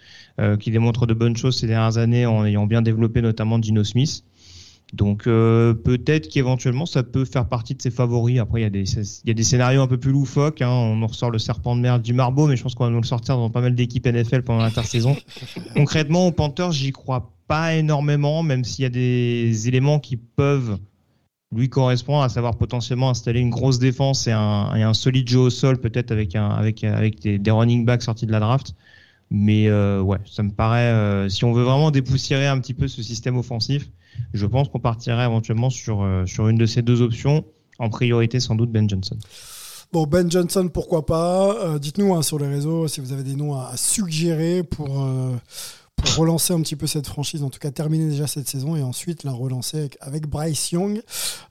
[0.60, 4.24] qui démontre de bonnes choses ces dernières années en ayant bien développé notamment Gino Smith.
[4.92, 8.38] Donc euh, peut-être qu'éventuellement ça peut faire partie de ses favoris.
[8.38, 10.60] Après il y a des il y a des scénarios un peu plus loufoques.
[10.60, 10.68] Hein.
[10.68, 13.00] On nous ressort le serpent de mer du Marbeau, mais je pense qu'on va nous
[13.00, 15.16] le sortir dans pas mal d'équipes NFL pendant l'intersaison.
[15.74, 20.78] Concrètement, aux Panthers, j'y crois pas énormément, même s'il y a des éléments qui peuvent
[21.54, 25.38] lui correspondre, à savoir potentiellement installer une grosse défense et un, et un solide jeu
[25.38, 28.74] au sol, peut-être avec un avec avec des, des, running backs sortis de la draft.
[29.34, 30.92] Mais euh, ouais, ça me paraît.
[30.92, 33.88] Euh, si on veut vraiment dépoussiérer un petit peu ce système offensif
[34.34, 37.46] je pense qu'on partirait éventuellement sur, euh, sur une de ces deux options,
[37.78, 39.16] en priorité sans doute Ben Johnson.
[39.90, 41.56] Bon, Ben Johnson, pourquoi pas?
[41.64, 45.08] Euh, Dites-nous hein, sur les réseaux si vous avez des noms à, suggérer pour,
[45.96, 48.82] pour relancer un petit peu cette franchise, en tout cas terminer déjà cette saison et
[48.82, 51.00] ensuite la relancer avec, avec Bryce Young,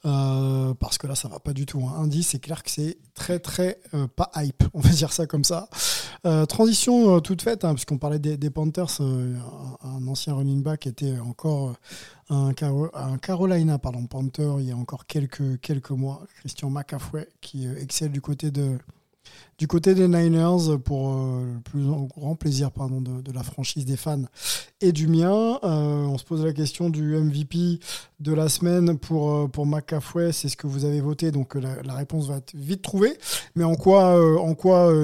[0.04, 1.82] parce que là ça va pas du tout.
[1.84, 2.04] Hein.
[2.04, 3.80] Indy, c'est clair que c'est très très
[4.16, 5.68] pas hype, on va dire ça comme ça.
[6.26, 9.34] Euh, transition toute faite, hein, puisqu'on parlait des, Panthers, un,
[9.84, 11.74] un, ancien running back était encore
[12.30, 18.12] un, Carolina pardon, Panther il y a encore quelques, quelques mois, Christian McAfee, qui excelle
[18.12, 18.78] du côté de
[19.62, 24.24] du côté des Niners, pour euh, le plus grand plaisir de, la franchise des fans
[24.82, 27.80] et du mien, euh, on se pose la question du MVP
[28.20, 29.68] de la semaine pour, euh, pour.
[30.32, 33.16] C'est ce que vous avez voté, donc la, réponse va être vite trouvée.
[33.54, 34.20] Mais en quoi,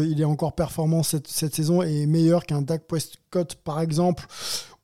[0.03, 4.25] il est encore performant cette, saison et meilleur qu'un Dak Prescott, par exemple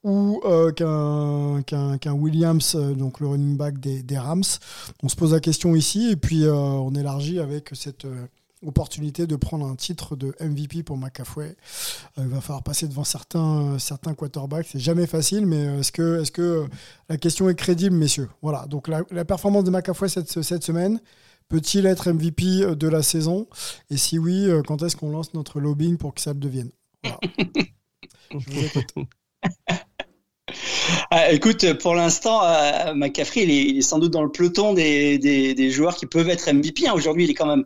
[0.04, 0.40] ou
[0.76, 4.44] qu'un qu qu Williams, donc le running back des, Rams?
[5.02, 8.06] On se pose la question ici et puis on élargit avec cette
[8.66, 11.40] opportunité de prendre un titre de MVP pour McAfee.
[11.40, 11.54] Euh,
[12.18, 14.66] il va falloir passer devant certains, certains quarterbacks.
[14.70, 16.66] C'est jamais facile, mais est-ce que, est -ce que
[17.08, 18.28] la question est crédible, messieurs?
[18.42, 21.00] Voilà, donc la, la performance de McAfee cette, cette semaine,
[21.48, 23.46] peut-il être MVP de la saison?
[23.90, 26.70] Et si oui, quand est-ce qu'on lance notre lobbying pour que ça le devienne?
[27.02, 27.18] Voilà.
[28.38, 29.06] Je vous écoute.
[31.10, 35.18] Ah, écoute, pour l'instant, euh, McCaffrey, il, il est, sans doute dans le peloton des,
[35.18, 36.86] des, des joueurs qui peuvent être MVP.
[36.86, 36.92] Hein.
[36.94, 37.64] Aujourd'hui, il est quand même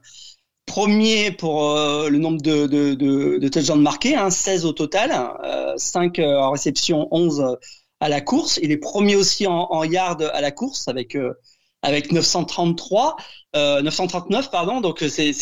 [0.69, 5.11] premier pour euh, le nombre de, de, de, de touchdowns marqués, hein, 16 au total,
[5.45, 7.57] euh, 5 en réception, 11
[7.99, 8.61] à la course.
[8.63, 11.35] Il est premier aussi en, en yard à la course avec euh,
[11.83, 13.17] avec 933,
[13.55, 14.81] 939 pardon.
[14.81, 15.33] Donc c'est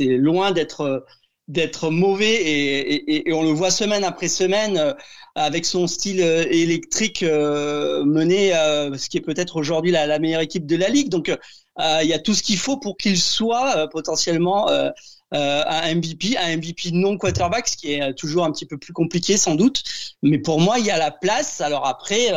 [0.00, 1.04] loin d'être
[1.50, 4.94] d'être mauvais et, et, et, on le voit semaine après semaine euh,
[5.34, 8.52] avec son style euh, électrique euh, mené
[8.96, 11.08] ce qui est peut-être aujourd'hui la, la, meilleure équipe de la ligue.
[11.08, 11.28] Donc
[11.78, 14.68] il y a tout ce qu'il faut pour qu'il soit potentiellement
[15.32, 19.36] un MVP, un MVP non quarterback, ce qui est toujours un petit peu plus compliqué
[19.38, 19.82] sans doute.
[20.22, 21.60] Mais pour moi, il y a la place.
[21.62, 22.32] Alors après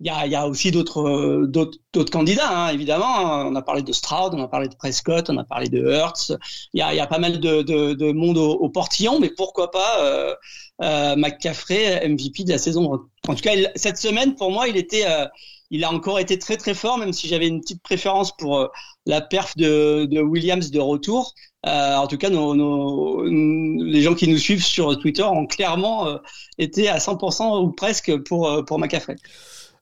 [0.00, 3.92] il y a, y a, aussi d'autres d'autres candidats hein, évidemment on a parlé de
[3.92, 6.32] Stroud on a parlé de Prescott on a parlé de Hurts
[6.72, 9.30] il y a, y a pas mal de, de, de monde au, au, portillon mais
[9.30, 10.34] pourquoi pas euh,
[10.82, 13.00] euh, McCaffrey MVP de la saison.
[13.26, 15.26] En tout cas cette semaine pour moi il était euh,
[15.70, 18.68] il a encore été très très fort même si j'avais une petite préférence pour euh,
[19.06, 21.34] la perf de, de Williams de retour.
[21.66, 26.18] Euh, en tout cas, nos, nos, les gens qui nous suivent sur Twitter ont clairement
[26.58, 29.16] été à 100% ou presque pour, pour McCaffrey.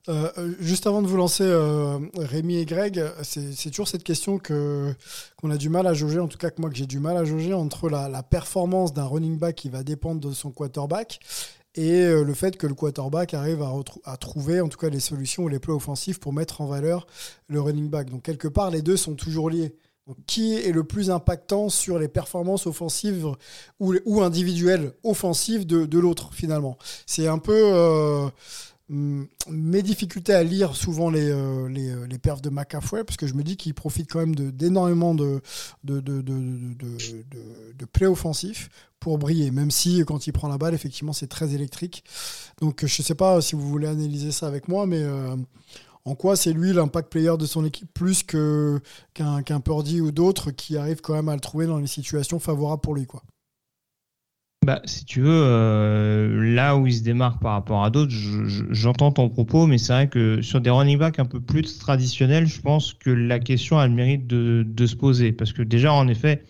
[0.09, 4.37] Euh, euh, juste avant de vous lancer, euh, Rémi et Greg, c'est toujours cette question
[4.37, 4.93] que
[5.35, 7.17] qu'on a du mal à jauger, en tout cas que moi que j'ai du mal
[7.17, 11.19] à jauger entre la, performance d'un running back qui va dépendre de son quarterback
[11.75, 13.63] et le fait que le quarterback arrive
[14.05, 17.05] à, trouver en tout cas les solutions ou les plays offensifs pour mettre en valeur
[17.47, 18.09] le running back.
[18.09, 19.75] Donc quelque part, les deux sont toujours liés.
[20.25, 23.27] Qui est le plus impactant sur les performances offensives
[23.81, 26.77] ou, individuelles offensives de, l'autre finalement?
[27.05, 28.31] C'est un peu
[28.89, 33.27] mes difficultés à lire souvent les, euh, les, euh, les perfs de McAfee parce que
[33.27, 35.41] je me dis qu'il profite quand même d'énormément de,
[35.83, 36.35] de, de, de,
[37.77, 38.69] de, plays offensifs
[38.99, 42.03] pour briller, même si quand il prend la balle, effectivement, c'est très électrique.
[42.61, 45.35] Donc je sais pas si vous voulez analyser ça avec moi, mais euh,
[46.05, 48.79] en quoi c'est lui l'impact player de son équipe plus qu'un
[49.13, 52.81] qu'un Purdy ou d'autres qui arrivent quand même à le trouver dans les situations favorables
[52.81, 53.21] pour lui quoi.
[54.67, 58.43] Bah, si tu veux, euh, là où il se démarque par rapport à d'autres, je-
[58.47, 61.77] je- j'entends ton propos, mais c'est vrai que sur des running backs un peu plus
[61.79, 65.31] traditionnels, je pense que la question a le mérite de se poser.
[65.31, 66.43] Parce que déjà, en effet,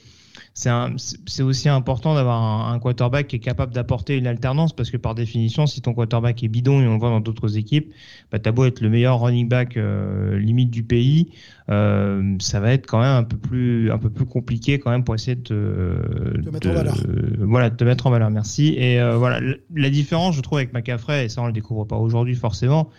[0.60, 4.26] c'est un- c'est c'est aussi important d'avoir un, un quarterback qui est capable d'apporter une
[4.26, 7.20] alternance, parce que par définition, si ton quarterback est bidon, et on le voit dans
[7.20, 7.94] d'autres équipes,
[8.32, 11.30] bah, t'as beau être le meilleur running back euh, limite du pays,
[11.70, 15.04] euh, ça va être quand même un peu plus un peu plus compliqué quand même
[15.04, 16.96] pour essayer de te, Te mettre en valeur.
[17.40, 18.30] voilà de te mettre en valeur.
[18.32, 18.74] Merci.
[18.78, 21.86] Et euh, voilà la, la différence je trouve avec McCaffrey et ça on le découvre
[21.86, 22.90] pas aujourd'hui forcément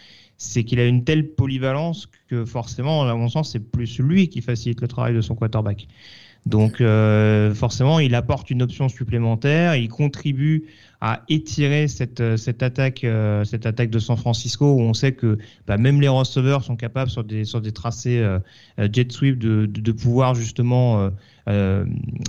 [0.40, 4.40] c'est qu'il a une telle polyvalence que forcément à mon sens c'est plus lui qui
[4.42, 5.88] facilite le travail de son quarterback
[6.48, 9.76] donc euh, forcément il apporte une option supplémentaire.
[9.76, 10.64] Il contribue
[11.00, 15.12] à étirer cette, euh, cette attaque euh, cette attaque de San Francisco où on sait
[15.12, 18.24] que bah, même les receveurs sont capables sur des sur des tracés
[18.78, 21.10] jet sweep de, de, pouvoir justement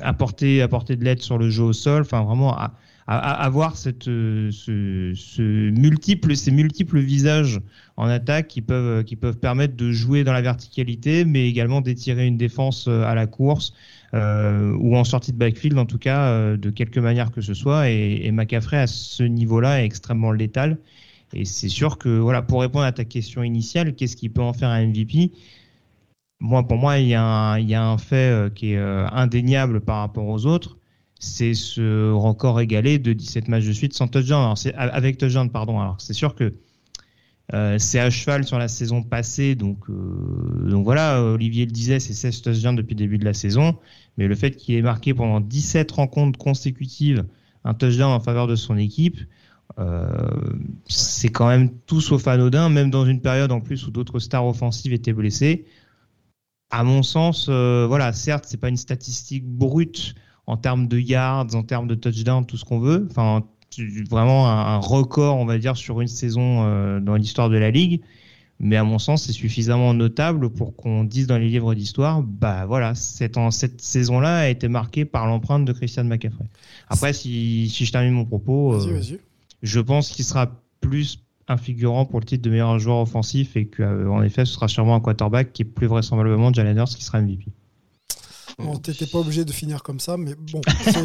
[0.01, 2.01] apporter apporter de l'aide sur le jeu au sol.
[2.01, 2.73] Enfin vraiment à,
[3.07, 7.59] avoir cette ce, multiple ces multiples visages
[7.97, 12.27] en attaque qui peuvent qui peuvent permettre de jouer dans la verticalité mais également d'étirer
[12.27, 13.73] une défense à la course
[14.13, 17.53] euh, ou en sortie de backfield en tout cas euh, de quelque manière que ce
[17.53, 17.89] soit.
[17.89, 18.33] Et, et
[18.71, 20.77] à ce niveau-là est extrêmement létal.
[21.33, 24.53] Et c'est sûr que voilà pour répondre à ta question initiale qu'est-ce qui peut en
[24.53, 25.31] faire un MVP
[26.39, 30.45] moi pour moi il y a un, fait euh, qui est indéniable par rapport aux
[30.45, 30.77] autres.
[31.19, 34.55] C'est ce record égalé de 17 matchs de suite sans touchdown.
[34.75, 35.79] Alors avec touchdown pardon.
[35.79, 36.53] Alors c'est sûr que
[37.51, 42.41] c'est à cheval sur la saison passée, donc, euh, voilà, Olivier le disait, c'est 16
[42.41, 43.75] touchdowns depuis le début de la saison,
[44.17, 47.25] mais le fait qu'il ait marqué pendant 17 rencontres consécutives
[47.63, 49.19] un touchdown en faveur de son équipe,
[49.77, 50.07] euh,
[50.87, 54.45] c'est quand même tout sauf anodin, même dans une période en plus où d'autres stars
[54.45, 55.65] offensives étaient blessées.
[56.71, 60.15] À mon sens, euh, voilà, certes, c'est pas une statistique brute
[60.47, 63.07] en termes de yards, en termes de touchdowns, tout ce qu'on veut.
[63.09, 63.45] Enfin,
[64.09, 68.01] vraiment un, record, on va dire, sur une saison euh, dans l'histoire de la ligue.
[68.61, 72.65] Mais à mon sens, c'est suffisamment notable pour qu'on dise dans les livres d'histoire, bah
[72.65, 76.45] voilà, cette, cette saison-là a été marquée par l'empreinte de Christian McCaffrey.
[76.89, 79.19] Après, si, si je termine mon propos, vas -y, vas -y.
[79.63, 80.51] je pense qu'il sera
[80.81, 84.67] plus un figurant pour le titre de meilleur joueur offensif et qu'en effet, ce sera
[84.67, 87.45] sûrement un quarterback qui est plus vraisemblablement Jalen Hurts qui sera MVP.
[88.59, 90.59] Bon, t'étais pas obligé de finir comme ça, mais bon,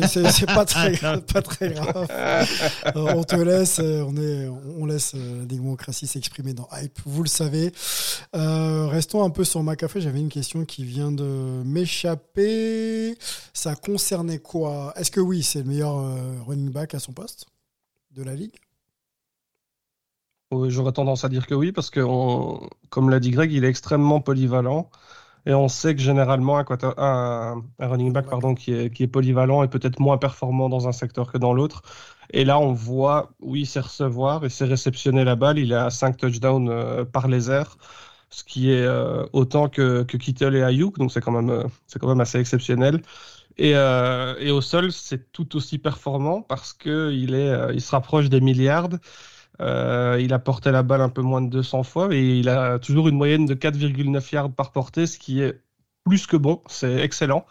[0.09, 0.97] c'est pas très,
[1.33, 2.09] pas très grave.
[2.11, 7.29] Euh, on te laisse, on, est, on laisse la démocratie s'exprimer dans Hype, vous le
[7.29, 7.73] savez.
[8.35, 10.01] Euh, restons un peu sur McAfee.
[10.01, 13.17] J'avais une question qui vient de m'échapper.
[13.53, 14.93] Ça concernait quoi?
[14.97, 17.47] Est-ce que oui, c'est le meilleur euh, running back à son poste
[18.11, 18.57] de la ligue?
[20.69, 23.69] J'aurais tendance à dire que oui, parce que, on, comme l'a dit Greg, il est
[23.69, 24.91] extrêmement polyvalent.
[25.47, 26.65] Et on sait que généralement, un,
[26.97, 30.89] un, un running back pardon, qui, est, qui est polyvalent est peut-être moins performant dans
[30.89, 31.83] un secteur que dans l'autre.
[32.31, 35.59] Et là, on voit, oui, c'est recevoir et c'est réceptionner la balle.
[35.59, 37.77] Il a 5 touchdowns euh, par les airs,
[38.31, 40.99] ce qui est euh, autant que, que Kittle et Ayuk.
[40.99, 41.65] Donc, c'est quand, même, euh,
[42.01, 43.03] quand même assez exceptionnel.
[43.59, 48.89] Et, et au sol, c'est tout aussi performant parce qu'il il se rapproche des milliards.
[49.61, 52.79] Euh, il a porté la balle un peu moins de 200 fois et il a
[52.79, 55.61] toujours une moyenne de 4,9 yards par portée, ce qui est
[56.05, 57.47] plus que bon, c'est excellent.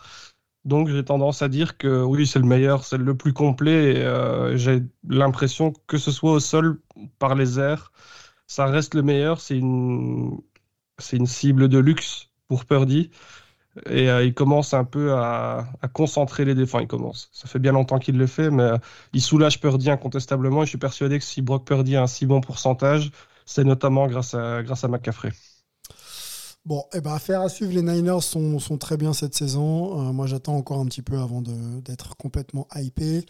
[0.66, 3.96] Donc j'ai tendance à dire que oui, c'est le meilleur, c'est le plus complet.
[3.96, 6.82] Et, euh, j'ai l'impression que ce soit au sol,
[7.20, 7.92] par les airs,
[8.48, 9.42] ça reste le meilleur.
[9.42, 10.40] C'est une,
[11.00, 13.12] c'est une cible de luxe pour Purdy.
[13.90, 16.84] Et euh, il commence un peu à, concentrer les défenses.
[16.84, 17.30] Il commence.
[17.32, 18.78] Ça fait bien longtemps qu'il le fait, mais euh,
[19.14, 20.62] il soulage Purdy incontestablement.
[20.62, 23.12] Et je suis persuadé que si Brock Purdy a un si bon pourcentage,
[23.46, 25.32] c'est notamment grâce à, grâce à McCaffrey.
[26.66, 27.74] Bon, eh ben, affaire à suivre.
[27.74, 30.00] Les Niners sont, sont très bien cette saison.
[30.00, 33.26] Euh, moi, j'attends encore un petit peu avant d'être complètement hypé.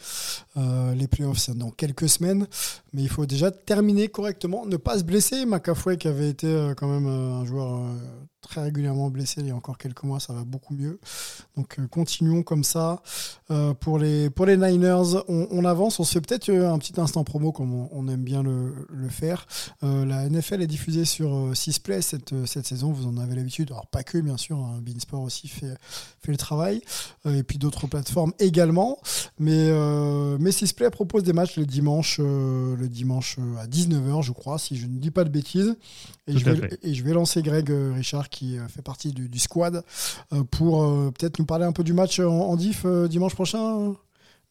[0.55, 2.47] Les playoffs, c'est dans quelques semaines.
[2.91, 5.45] Mais il faut déjà terminer correctement, ne pas se blesser.
[5.45, 7.87] McAfee, qui avait été quand même un joueur
[8.43, 10.99] très régulièrement blessé il y a encore quelques mois, ça va beaucoup mieux.
[11.57, 13.01] Donc, euh, continuons comme ça.
[13.51, 15.99] Euh, pour, les, pour les Niners, on, avance.
[15.99, 19.09] On se fait peut-être euh, un petit instant promo, comme on, aime bien le, le
[19.09, 19.47] faire.
[19.81, 23.71] La NFL est diffusée sur euh, Sisplay cette, cette saison, vous en avez l'habitude.
[23.71, 25.75] Alors pas que bien sûr, hein, Beansport aussi fait,
[26.21, 26.81] fait le travail,
[27.25, 28.99] et puis d'autres plateformes également.
[29.39, 29.71] Mais,
[30.39, 34.87] mais Sisplay propose des matchs le dimanche, le dimanche à 19h je crois, si je
[34.87, 35.75] ne dis pas de bêtises.
[36.27, 36.79] Et, je vais, fait.
[36.83, 39.83] et je vais lancer Greg euh, Richard qui euh, fait partie du, du squad
[40.31, 43.93] euh, pour peut-être nous parler un peu du match en, en diff dimanche prochain,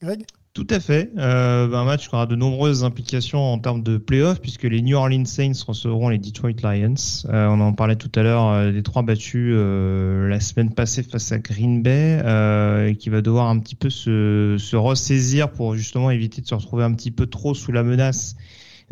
[0.02, 0.24] Greg?
[0.54, 1.10] Tout à fait.
[1.16, 4.98] Euh, un match qui aura de nombreuses implications en termes de playoffs, puisque les New
[4.98, 6.94] Orleans Saints recevront les Detroit Lions.
[7.24, 11.32] Euh, on en parlait tout à l'heure euh, des trois battus la semaine passée face
[11.32, 12.18] à Green Bay,
[12.86, 16.54] et qui va devoir un petit peu se, se ressaisir pour justement éviter de se
[16.54, 18.36] retrouver un petit peu trop sous la menace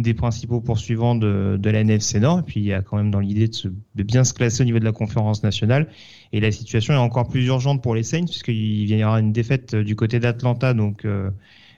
[0.03, 2.41] des principaux poursuivants de, de la NFC Nord.
[2.41, 4.79] Et puis il y a quand même dans l'idée de, bien se classer au niveau
[4.79, 5.89] de la conférence nationale.
[6.33, 9.75] Et la situation est encore plus urgente pour les Saints, puisqu'il y aura une défaite
[9.75, 11.05] euh, du côté d'Atlanta, donc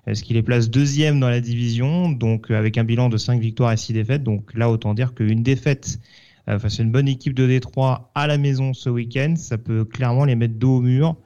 [0.09, 3.17] euh, ce qui les place deuxième dans la division, donc euh, avec un bilan de
[3.17, 4.23] 5 victoires et 6 défaites.
[4.25, 6.01] Donc là, autant dire qu'une défaite
[6.49, 9.85] euh, face à une bonne équipe de Détroit à la maison ce week-end, ça peut
[9.85, 11.17] clairement les mettre dos au mur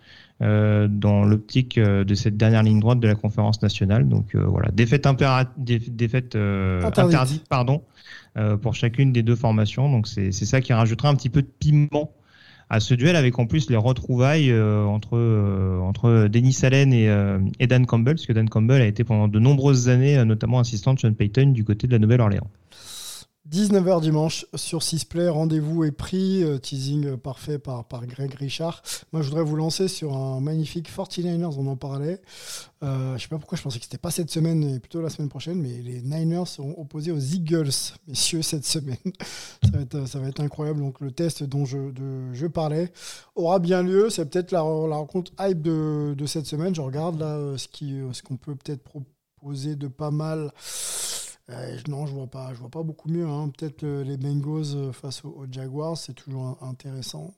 [0.42, 4.06] euh, dans l'optique euh, de cette dernière ligne droite de la conférence nationale.
[4.06, 5.08] Donc euh, voilà, défaite,
[5.56, 7.14] défaite euh, Interdite.
[7.14, 7.82] interdite, pardon,
[8.60, 9.90] pour chacune des deux formations.
[9.90, 12.12] Donc c'est ça qui rajoutera un petit peu de piment
[12.68, 15.16] à ce duel avec en plus les retrouvailles entre
[15.80, 17.08] entre Denis Allen et,
[17.60, 20.92] et Dan Campbell, parce que Dan Campbell a été pendant de nombreuses années notamment assistant
[20.92, 22.50] de Sean Payton du côté de la Nouvelle-Orléans.
[23.50, 28.82] 19h dimanche sur Sisplay, rendez-vous est pris, euh, teasing parfait par, Greg Richard.
[29.12, 32.20] Moi je voudrais vous lancer sur un magnifique 49ers, on en parlait.
[32.82, 35.10] Euh, je sais pas pourquoi je pensais que c'était pas cette semaine, mais plutôt la
[35.10, 37.70] semaine prochaine, mais les Niners seront opposés aux Eagles,
[38.08, 38.96] messieurs, cette semaine.
[40.06, 40.80] ça, va être, incroyable.
[40.80, 42.92] Donc le test dont je, parlais
[43.36, 44.10] aura bien lieu.
[44.10, 46.74] C'est peut-être la, rencontre hype de, cette semaine.
[46.74, 50.50] Je regarde là euh, ce qui- euh, ce qu'on peut peut-être proposer de pas mal.
[51.50, 53.26] Euh, non, je vois pas, je vois pas beaucoup mieux.
[53.26, 53.50] hein.
[53.56, 57.34] Peut-être euh, les Bengals euh, face aux, aux Jaguars, c'est toujours intéressant.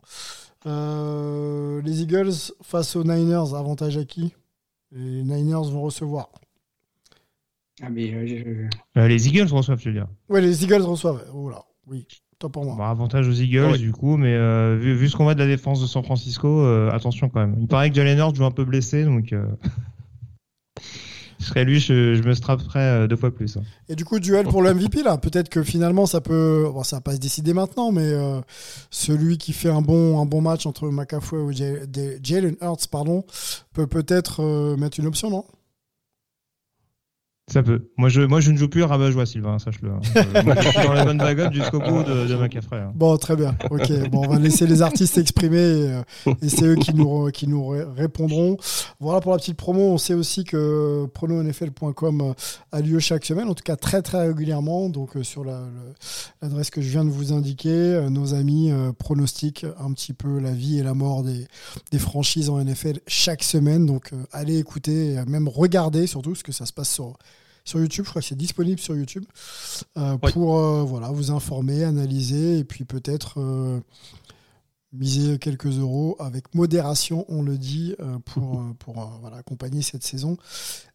[0.67, 4.33] Euh, les Eagles face aux Niners, avantage à qui
[4.93, 6.31] Les Niners vont recevoir.
[7.83, 10.09] Ah, mais euh, je- Euh, les Eagles reçoivent, je veux dire.
[10.31, 11.25] Ouais, les Eagles reçoivent.
[11.35, 12.07] Oh là, oui,
[12.39, 12.75] top pour moi.
[12.77, 15.47] Bon, avantage aux Eagles du coup, mais euh, vu, vu ce qu'on voit de la
[15.47, 17.57] défense de San Francisco, euh, attention quand même.
[17.61, 19.47] Il paraît que Jalen Hurts joue un peu blessé, donc euh,
[21.39, 23.57] je serais lui, je, me strapperais euh, deux fois plus.
[23.57, 23.63] hein.
[23.89, 25.19] Et du coup, duel pour le MVP là.
[25.19, 28.41] Peut-être que finalement, ça peut, bon, ça va pas se décider maintenant, mais euh,
[28.91, 33.25] celui qui fait un bon, un bon match entre McAfee ou Jalen Hurts, pardon,
[33.73, 35.45] peut peut-être euh, mettre une option, non?
[37.51, 37.89] Ça peut.
[37.97, 39.91] Moi je, moi, je ne joue plus à rabat-joie, Sylvain, sache-le.
[39.91, 40.01] hein.
[40.17, 42.79] Euh, moi, je suis dans la bonne bagotte jusqu'au bout de, de McCaffrey.
[42.79, 42.93] hein.
[42.95, 43.57] Bon, très bien.
[43.71, 45.93] Ok, bon, on va laisser les artistes s'exprimer et,
[46.27, 48.57] euh, et c'est eux qui nous, qui nous ré- répondront.
[49.01, 49.81] Voilà pour la petite promo.
[49.93, 52.33] On sait aussi que prononfl.com euh,
[52.73, 54.89] a lieu chaque semaine, en tout cas très très régulièrement.
[54.89, 55.95] Donc euh, sur la- le-
[56.43, 60.79] l'adresse que je viens de vous indiquer, nos amis pronostiquent un petit peu la vie
[60.79, 61.47] et la mort des,
[61.91, 63.87] des franchises en NFL chaque semaine.
[63.87, 67.17] Donc allez écouter, et même regarder surtout, parce que ça se passe sur
[67.69, 68.05] sur YouTube.
[68.05, 69.25] Je crois que c'est disponible sur YouTube
[69.97, 70.33] euh, Oui.
[70.33, 73.81] pour euh, voilà, vous informer, analyser et puis peut-être euh,
[74.93, 80.39] miser quelques euros avec modération, on le dit, pour, pour voilà, accompagner cette saison.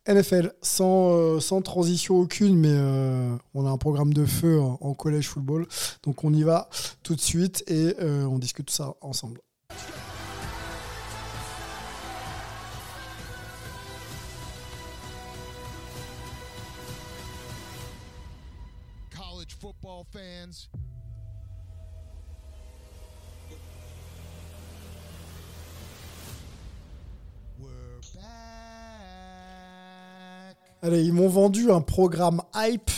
[0.07, 4.93] NFL, sans, sans transition aucune, mais euh, on a un programme de feu en, en
[4.95, 5.67] collège football.
[6.03, 6.69] Donc on y va
[7.03, 9.39] tout de suite et euh, on discute tout ça ensemble.
[20.13, 20.69] Fans.
[27.59, 28.23] We're back.
[30.83, 32.91] Allez, ils m'ont vendu un programme hype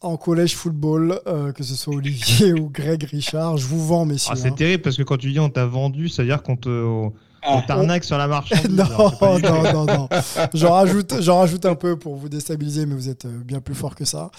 [0.00, 3.58] en collège football, euh, que ce soit Olivier ou Greg Richard.
[3.58, 4.32] Je vous vends, messieurs.
[4.32, 4.52] Ah, c'est hein.
[4.52, 7.10] terrible parce que quand tu dis on t'a vendu, c'est-à-dire qu'on te,
[7.46, 8.52] On t'arnaque sur la marche.
[8.70, 8.84] non,
[9.20, 10.08] non, non, non.
[10.54, 13.74] J'en rajoute, j'en rajoute un peu pour vous déstabiliser, mais vous êtes euh, bien plus
[13.74, 14.30] fort que ça.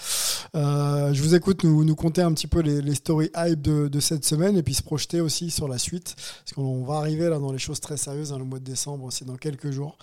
[0.54, 3.88] Euh, je vous écoute nous, nous compter un petit peu les, les stories hype de,
[3.88, 6.14] de, cette semaine et puis se projeter aussi sur la suite.
[6.16, 8.32] Parce qu'on va arriver là dans les choses très sérieuses.
[8.32, 9.98] Hein, le mois de décembre, c'est dans quelques jours.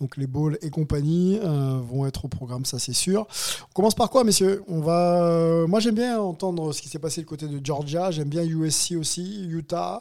[0.00, 3.26] Donc les balls et compagnie euh, vont être au programme, ça c'est sûr.
[3.70, 4.62] On commence par quoi, messieurs?
[4.68, 5.22] On va.
[5.24, 8.10] euh, moi, j'aime bien entendre ce qui s'est passé du côté de Georgia.
[8.10, 10.00] J'aime bien USC aussi, Utah.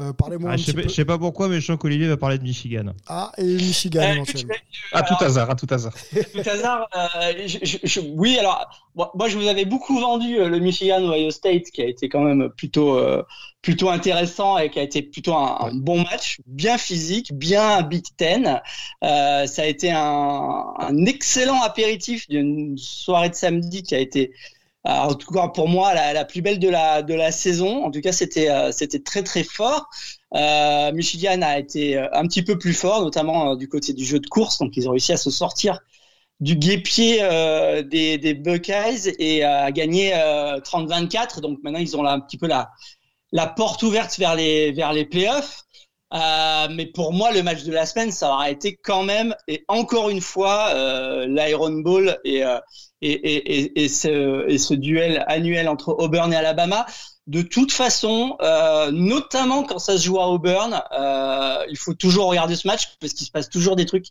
[0.00, 0.88] Euh, Parlez-moi Ah, un je, sais petit pas, peu.
[0.88, 2.92] je sais pas pourquoi, mais je sens qu'Olivier va parler de Michigan.
[3.06, 4.54] Ah, et Michigan Euh, éventuellement.
[4.92, 5.92] À tout alors, hasard, à tout hasard.
[6.32, 10.38] tout hasard, euh, je- je- je- oui, alors, moi, moi, je vous avais beaucoup vendu
[10.38, 13.22] euh, le Michigan Ohio State, qui a été quand même plutôt, euh,
[13.62, 18.04] plutôt intéressant et qui a été plutôt un, un bon match, bien physique, bien Big
[18.16, 18.60] Ten.
[19.04, 24.32] Euh, ça a été un, un excellent apéritif d'une soirée de samedi qui a été,
[24.86, 27.84] euh, en tout cas pour moi, la, la plus belle de la, de la saison.
[27.84, 29.88] En tout cas, c'était, euh, c'était très très fort.
[30.34, 34.04] Euh, Michigan a été euh, un petit peu plus fort, notamment euh, du côté du
[34.04, 34.58] jeu de course.
[34.58, 35.80] Donc, ils ont réussi à se sortir
[36.40, 41.40] du guépier euh, des, des Buckeyes et à gagner euh, 30-24.
[41.40, 42.70] Donc, maintenant, ils ont là un petit peu la,
[43.32, 45.62] la porte ouverte vers les, vers les playoffs.
[46.12, 49.64] Euh, mais pour moi, le match de la semaine, ça aura été quand même, et
[49.68, 52.60] encore une fois, euh, l'Iron Bowl euh,
[53.00, 56.84] et, et, et, et, ce, et ce duel annuel entre Auburn et Alabama.
[57.30, 62.26] De toute façon, euh, notamment quand ça se joue à Auburn, euh, il faut toujours
[62.26, 64.06] regarder ce match parce qu'il se passe toujours des trucs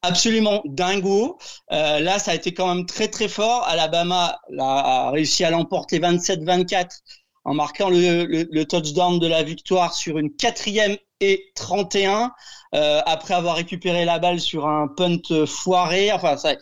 [0.00, 1.36] absolument dingo.
[1.72, 3.68] Euh, là, ça a été quand même très très fort.
[3.68, 7.00] Alabama a réussi à l'emporter 27-24
[7.44, 12.32] en marquant le, touchdown de la victoire sur une quatrième et 31
[12.74, 16.12] euh, après avoir récupéré la balle sur un punt foiré.
[16.12, 16.54] Enfin, ça,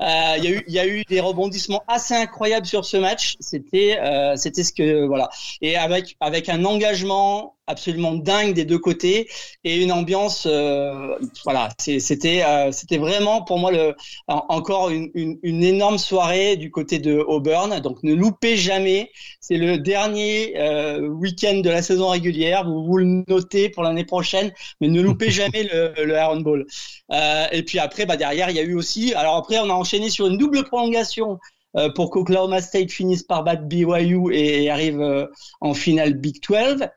[0.00, 3.36] il y, a eu, y a eu des rebondissements assez incroyables sur ce match.
[3.40, 5.28] C'était, euh, c'était ce que voilà.
[5.62, 9.28] Et avec avec un engagement absolument dingue des deux côtés
[9.64, 11.68] et une ambiance, euh, voilà.
[11.78, 13.94] C'était euh, c'était vraiment pour moi le
[14.28, 17.80] encore une, une, une, énorme soirée du côté de Auburn.
[17.80, 19.10] Donc ne loupez jamais.
[19.40, 22.64] C'est le dernier euh, week-end de la saison régulière.
[22.64, 26.66] Vous vous le notez pour l'année prochaine, mais ne loupez jamais le, le Iron Bowl.
[27.12, 29.14] Euh, et puis après, bah derrière, il y a eu aussi.
[29.14, 31.38] Alors après, on a enchaîné sur une double prolongation
[31.76, 35.26] euh, pour qu'Oklahoma State finisse par battre BYU et arrive euh,
[35.60, 36.88] en finale Big 12.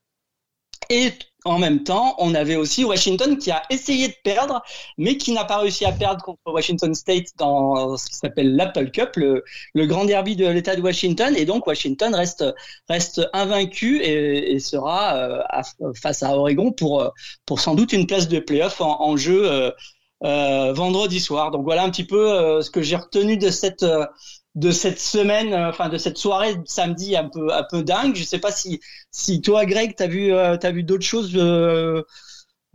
[0.89, 1.11] Et
[1.45, 4.61] en même temps, on avait aussi Washington qui a essayé de perdre,
[4.97, 8.91] mais qui n'a pas réussi à perdre contre Washington State dans ce qui s'appelle l'Apple
[8.91, 11.35] Cup, le, le, grand derby de l'État de Washington.
[11.37, 12.43] Et donc Washington reste
[12.89, 17.09] reste invaincu et, sera euh, face à Oregon pour
[17.45, 19.71] pour sans doute une place de playoff en, jeu euh,
[20.23, 21.51] euh, vendredi soir.
[21.51, 23.85] Donc voilà un petit peu euh, ce que j'ai retenu de cette
[24.55, 28.15] de cette semaine, enfin de cette soirée samedi un peu un peu dingue.
[28.15, 28.79] Je sais pas si
[29.11, 32.03] si toi Greg t'as vu euh, t'as vu d'autres choses euh,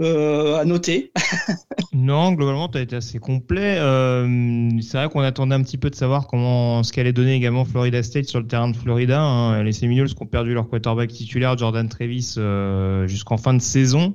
[0.01, 1.13] euh, à noter.
[1.93, 3.79] non, globalement tu as été assez complet.
[3.79, 7.65] Euh, c'est vrai qu'on attendait un petit peu de savoir comment ce qu'allait donner également
[7.65, 9.21] Florida State sur le terrain de Florida.
[9.21, 9.63] Hein.
[9.63, 14.15] Les Seminoles qui ont perdu leur quarterback titulaire Jordan Travis euh, jusqu'en fin de saison.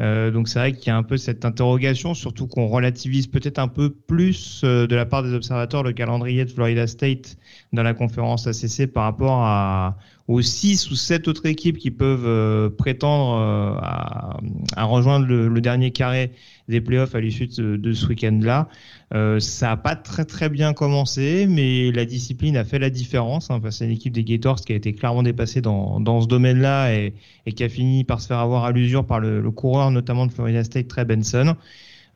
[0.00, 3.60] Euh, donc c'est vrai qu'il y a un peu cette interrogation, surtout qu'on relativise peut-être
[3.60, 7.36] un peu plus euh, de la part des observateurs le calendrier de Florida State
[7.72, 9.96] dans la conférence ACC par rapport à,
[10.26, 13.36] aux six ou sept autres équipes qui peuvent euh, prétendre
[13.82, 14.38] à,
[14.74, 16.32] à, rejoindre le, le, dernier carré
[16.68, 18.68] des playoffs à l'issue de, de, ce week-end-là.
[19.12, 23.50] Euh, ça n'a pas très très bien commencé, mais la discipline a fait la différence.
[23.50, 26.94] Hein, c'est une équipe des Gators qui a été clairement dépassée dans, dans ce domaine-là
[26.94, 27.14] et,
[27.44, 30.26] et, qui a fini par se faire avoir à l'usure par le, le, coureur notamment
[30.26, 31.54] de Florida State, Trey Benson.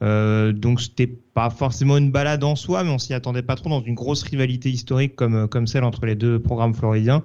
[0.02, 3.68] Euh, donc c'était pas forcément une balade en soi, mais on s'y attendait pas trop
[3.68, 7.24] dans une grosse rivalité historique comme, comme celle entre les deux programmes floridiens.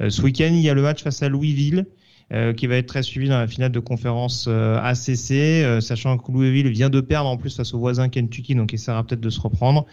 [0.00, 1.86] Euh, ce week-end, il y a le match face à Louisville.
[2.32, 6.16] Euh, qui va être très suivi dans la finale de conférence euh, ACC, euh, sachant
[6.16, 9.20] que Louisville vient de perdre en plus face au voisin Kentucky, donc il essaiera peut-être
[9.20, 9.84] de se reprendre.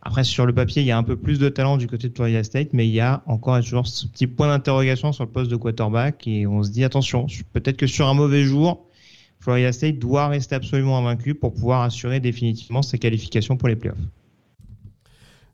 [0.00, 2.14] Après, sur le papier, il y a un peu plus de talent du côté de
[2.14, 5.50] Florida State, mais il y a encore toujours ce petit point d'interrogation sur le poste
[5.50, 8.85] de quarterback, et on se dit attention, peut-être que sur un mauvais jour,
[9.46, 13.96] Florida State doit rester absolument invaincu pour pouvoir assurer définitivement ses qualifications pour les playoffs.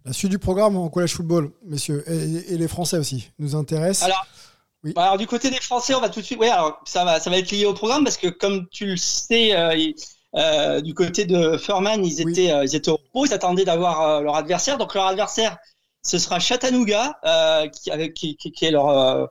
[0.07, 4.03] La suite du programme en collège football, messieurs, et, et les Français aussi, nous intéresse.
[4.03, 4.27] Alors,
[4.83, 4.95] oui.
[4.97, 6.39] alors du côté des Français, on va tout de suite.
[6.41, 8.97] Oui, alors ça va, ça va être lié au programme parce que comme tu le
[8.97, 9.77] sais, euh,
[10.37, 12.51] euh, du côté de Furman, ils étaient, oui.
[12.51, 14.79] euh, ils étaient au repos, ils attendaient d'avoir leur adversaire.
[14.79, 15.59] Donc leur adversaire,
[16.03, 17.19] ce sera Chattanooga,
[17.73, 19.31] qui, avec qui, qui, qui, est leur,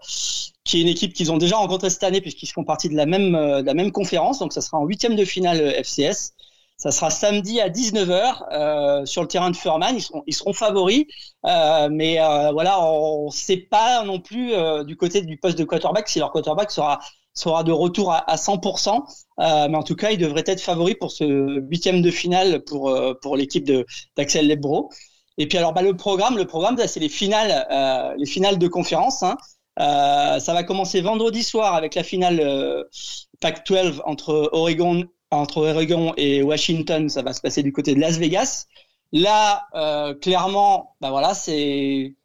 [0.63, 3.05] qui est une équipe qu'ils ont déjà rencontrée cette année puisqu'ils font partie de la
[3.05, 4.39] même, de la même conférence.
[4.39, 6.33] Donc ça sera en huitième de finale FCS.
[6.81, 9.95] Ça sera samedi à 19h euh, sur le terrain de Furman.
[9.95, 11.05] Ils seront, ils seront favoris,
[11.45, 15.59] euh, mais euh, voilà, on ne sait pas non plus euh, du côté du poste
[15.59, 16.97] de quarterback si leur quarterback sera
[17.35, 19.03] sera de retour à, 100%.
[19.69, 22.91] mais en tout cas, il devrait être favori pour ce huitième de finale pour
[23.21, 23.71] pour l'équipe
[24.17, 24.89] d'Axel Lebro.
[25.41, 27.65] Et puis alors, bah, le programme, le programme, c'est les finales,
[28.17, 29.23] les finales de conférence.
[29.23, 29.37] Hein.
[29.77, 32.85] ça va commencer vendredi soir avec la finale
[33.39, 38.17] Pac-12 entre Oregon entre Oregon et Washington, ça va se passer du côté de Las
[38.17, 38.67] Vegas.
[39.13, 42.15] Là, euh, clairement, bah voilà, c'est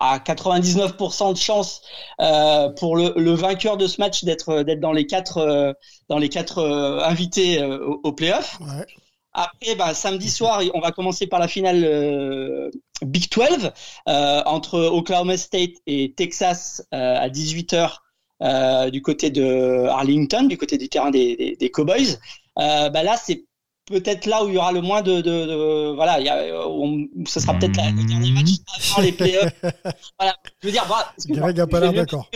[0.00, 1.82] à 99% de chance
[2.20, 5.72] euh, pour le, le, vainqueur de ce match d'être d'être dans les quatre euh,
[6.08, 8.58] dans les quatre euh, invités euh, au, au playoff.
[8.60, 8.86] Ouais.
[9.32, 12.70] Après, bah, samedi soir, on va commencer par la finale
[13.02, 13.72] Big 12
[14.06, 17.98] entre Oklahoma State et Texas à 18h
[18.42, 22.18] euh, du côté de Arlington, du côté du terrain des, des, des Cowboys.
[22.58, 23.44] Euh, bah là, c'est
[23.86, 26.68] peut-être là où il y aura le moins de, de, de voilà, il y a,
[26.68, 28.48] on, ce sera peut-être le dernier match
[28.90, 29.52] avant les playoffs.
[30.18, 32.28] voilà, je veux dire, voilà, Greg a pas l'air d'accord.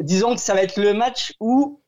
[0.00, 1.80] Disons que ça va être le match où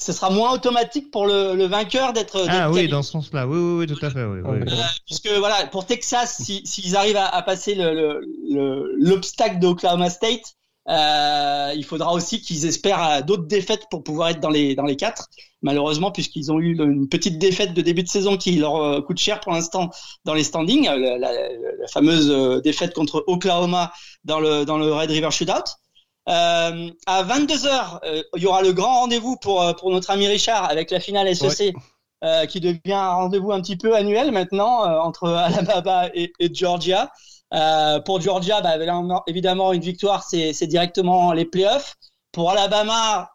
[0.00, 2.46] ce sera moins automatique pour le, le vainqueur d'être.
[2.48, 4.40] Ah oui, dans ce sens-là, oui, oui, oui, tout à fait, oui.
[4.42, 4.58] oui.
[4.60, 4.76] Euh,
[5.06, 8.20] puisque voilà, pour Texas, s'ils si, arrivent à, à passer le,
[8.98, 10.56] l'obstacle le, d'Oklahoma State,
[10.88, 14.84] euh, il faudra aussi qu'ils espèrent euh, d'autres défaites pour pouvoir être dans les dans
[14.84, 15.28] les quatre.
[15.62, 19.18] Malheureusement, puisqu'ils ont eu une petite défaite de début de saison qui leur euh, coûte
[19.18, 19.90] cher pour l'instant
[20.24, 23.92] dans les standings, la, la, la, fameuse défaite contre Oklahoma
[24.24, 25.76] dans le dans le Red River Shootout.
[26.28, 28.00] Euh, à 22 h
[28.36, 31.74] il y aura le grand rendez-vous pour pour notre ami Richard avec la finale SEC.
[32.22, 37.10] Euh, qui devient un rendez-vous un petit peu annuel maintenant entre Alabama et, et Georgia.
[37.52, 38.76] Euh, pour Georgia, bah,
[39.26, 41.96] évidemment, une victoire, c'est directement les playoffs.
[42.32, 43.32] Pour Alabama,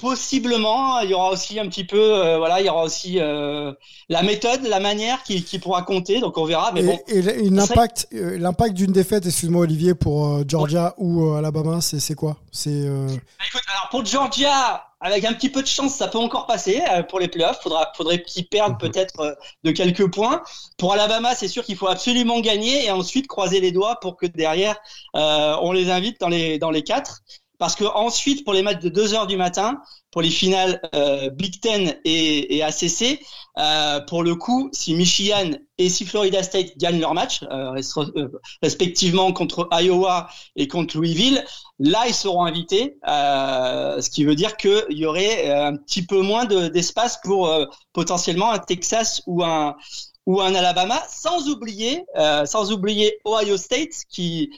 [0.00, 3.72] possiblement, il y aura aussi un petit peu, euh, voilà, il y aura aussi euh,
[4.08, 6.20] la méthode, la manière qui, qui, pourra compter.
[6.20, 6.72] Donc on verra.
[6.72, 11.80] Mais et, bon, et l'impact, euh, l'impact d'une défaite, excuse-moi Olivier, pour Georgia ou Alabama,
[11.80, 12.36] c'est quoi?
[12.50, 12.88] C'est.
[12.88, 17.20] Bah, alors pour Georgia, avec un petit peu de chance, ça peut encore passer pour
[17.20, 17.60] les playoffs.
[17.62, 18.90] Faudra, faudrait qu'ils perdent mhm.
[18.90, 20.42] peut-être de quelques points.
[20.78, 24.26] Pour Alabama, c'est sûr qu'il faut absolument gagner et ensuite croiser les doigts pour que
[24.26, 24.76] derrière
[25.14, 27.22] on les invite dans les dans les quatre
[27.60, 29.80] parce que ensuite pour les matchs de 2 heures du matin,
[30.10, 33.20] pour les finales euh, Big Ten et, et ACC,
[33.58, 37.78] euh, pour le coup, si Michigan et si Florida State gagnent leur match, euh,
[38.16, 38.28] euh
[38.62, 41.44] respectivement contre Iowa et contre Louisville,
[41.78, 46.22] là ils seront invités, euh, ce qui veut dire qu'il y aurait un petit peu
[46.22, 47.52] moins d'espace pour
[47.92, 49.76] potentiellement un Texas ou un
[50.24, 52.04] ou un Alabama, sans oublier,
[52.46, 54.50] sans oublier Ohio State qui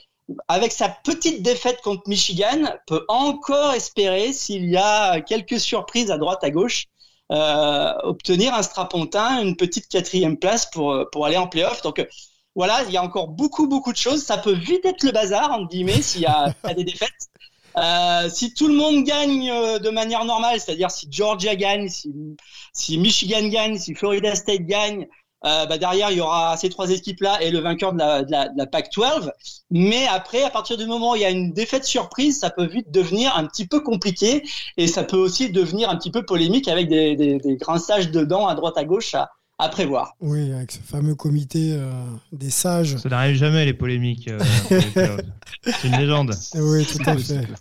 [0.47, 6.17] avec sa petite défaite contre Michigan, peut encore espérer, s'il y a quelques surprises à
[6.17, 6.85] droite à gauche,
[7.31, 11.81] euh, obtenir un strapontin, une petite quatrième place pour, pour aller en playoff.
[11.81, 12.05] Donc euh,
[12.55, 14.23] voilà, il y a encore beaucoup, beaucoup de choses.
[14.23, 17.09] Ça peut vite être le bazar, entre guillemets, s'il y a, des défaites.
[17.75, 22.13] Euh, si tout le monde gagne euh, de manière normale, c'est-à-dire si Georgia gagne, si,
[22.71, 25.07] si Michigan gagne, si Florida State gagne,
[25.45, 28.31] euh, bah derrière, il y aura ces trois équipes-là et le vainqueur de la, de
[28.31, 29.31] la, de la PAC-12.
[29.71, 32.65] Mais après, à partir du moment où il y a une défaite surprise, ça peut
[32.65, 34.43] vite devenir un petit peu compliqué
[34.77, 38.23] et ça peut aussi devenir un petit peu polémique avec des, des, des grinçages de
[38.23, 39.15] dents à droite à gauche
[39.59, 40.15] à prévoir.
[40.19, 41.91] Oui, avec ce fameux comité euh,
[42.31, 42.97] des sages.
[42.97, 44.27] Ça n'arrive jamais les polémiques.
[44.27, 44.39] Euh,
[45.63, 46.35] c'est une légende.
[46.55, 47.47] Oui, tout à fait.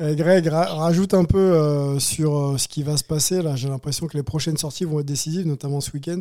[0.00, 3.42] Euh, Greg, rajoute un peu euh, sur euh, ce qui va se passer.
[3.42, 6.20] Là, j'ai l'impression que les prochaines sorties vont être décisives, notamment ce week-end,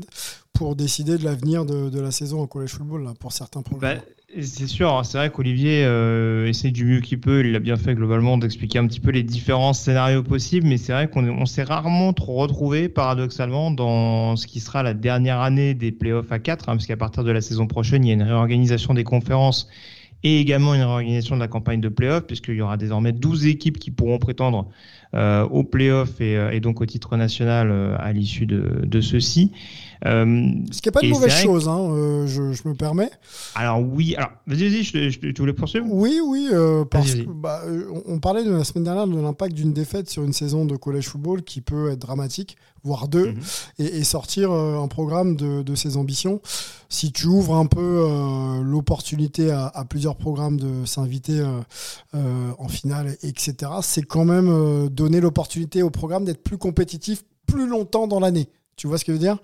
[0.51, 3.97] pour décider de l'avenir de, de, la saison en college football là, pour certains programmes.
[3.97, 4.03] Bah,
[4.41, 7.75] c'est sûr, hein, c'est vrai qu'Olivier euh, essaie du mieux qu'il peut, il l'a bien
[7.75, 11.45] fait globalement d'expliquer un petit peu les différents scénarios possibles, mais c'est vrai qu'on on
[11.45, 16.39] s'est rarement trop retrouvé paradoxalement dans ce qui sera la dernière année des playoffs à
[16.39, 19.03] 4, hein, parce qu'à partir de la saison prochaine, il y a une réorganisation des
[19.03, 19.69] conférences
[20.23, 23.77] et également une réorganisation de la campagne de playoffs, puisqu'il y aura désormais 12 équipes
[23.77, 24.69] qui pourront prétendre
[25.13, 29.01] euh, aux playoffs et, euh, et, donc au titre national euh, à l'issue de, de
[29.01, 29.51] ceux-ci.
[30.05, 33.09] Euh, Ce qui n'est pas une mauvaise chose, hein, euh, je, je, me permets.
[33.55, 37.21] Alors oui, alors vas-y, vas-y, je, je, tu voulais poursuivre Oui, oui, euh, parce que
[37.23, 37.61] bah,
[38.05, 41.07] on parlait de la semaine dernière de l'impact d'une défaite sur une saison de college
[41.07, 43.83] football qui peut être dramatique, voire deux, mm -hmm.
[43.83, 46.41] et, et, sortir un programme de, de, ses ambitions.
[46.89, 48.05] Si tu ouvres un peu
[48.63, 51.41] l'opportunité à, à, plusieurs programmes de s'inviter
[52.13, 54.49] en finale, etc., c'est quand même
[55.03, 58.47] donner l'opportunité au programme d'être plus compétitif plus longtemps dans l'année.
[58.75, 59.37] Tu vois ce que je veux dire?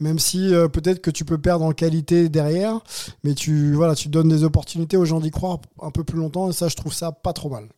[0.00, 2.80] Même si euh, peut-être que tu peux perdre en qualité derrière,
[3.22, 6.50] mais tu, voilà, tu donnes des opportunités aux gens d'y croire un peu plus longtemps,
[6.50, 7.68] et ça, je trouve ça pas trop mal.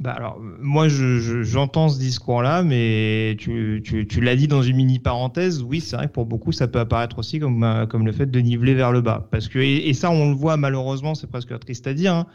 [0.00, 4.62] Bah alors, moi, j'entends je, je, ce discours-là, mais tu, tu, tu l'as dit dans
[4.62, 5.60] une mini parenthèse.
[5.60, 8.30] Oui, c'est vrai que pour beaucoup, ça peut apparaître aussi comme, euh, comme le fait
[8.30, 9.26] de niveler vers le bas.
[9.32, 12.14] Parce que, et, et ça, on le voit malheureusement, c'est presque triste à dire.
[12.14, 12.26] Hein,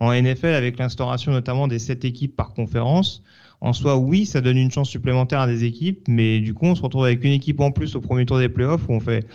[0.00, 3.22] en NFL avec l'instauration notamment des sept équipes par conférence.
[3.60, 6.74] En soi, oui, ça donne une chance supplémentaire à des équipes, mais du coup, on
[6.76, 9.26] se retrouve avec une équipe en plus au premier tour des playoffs où on fait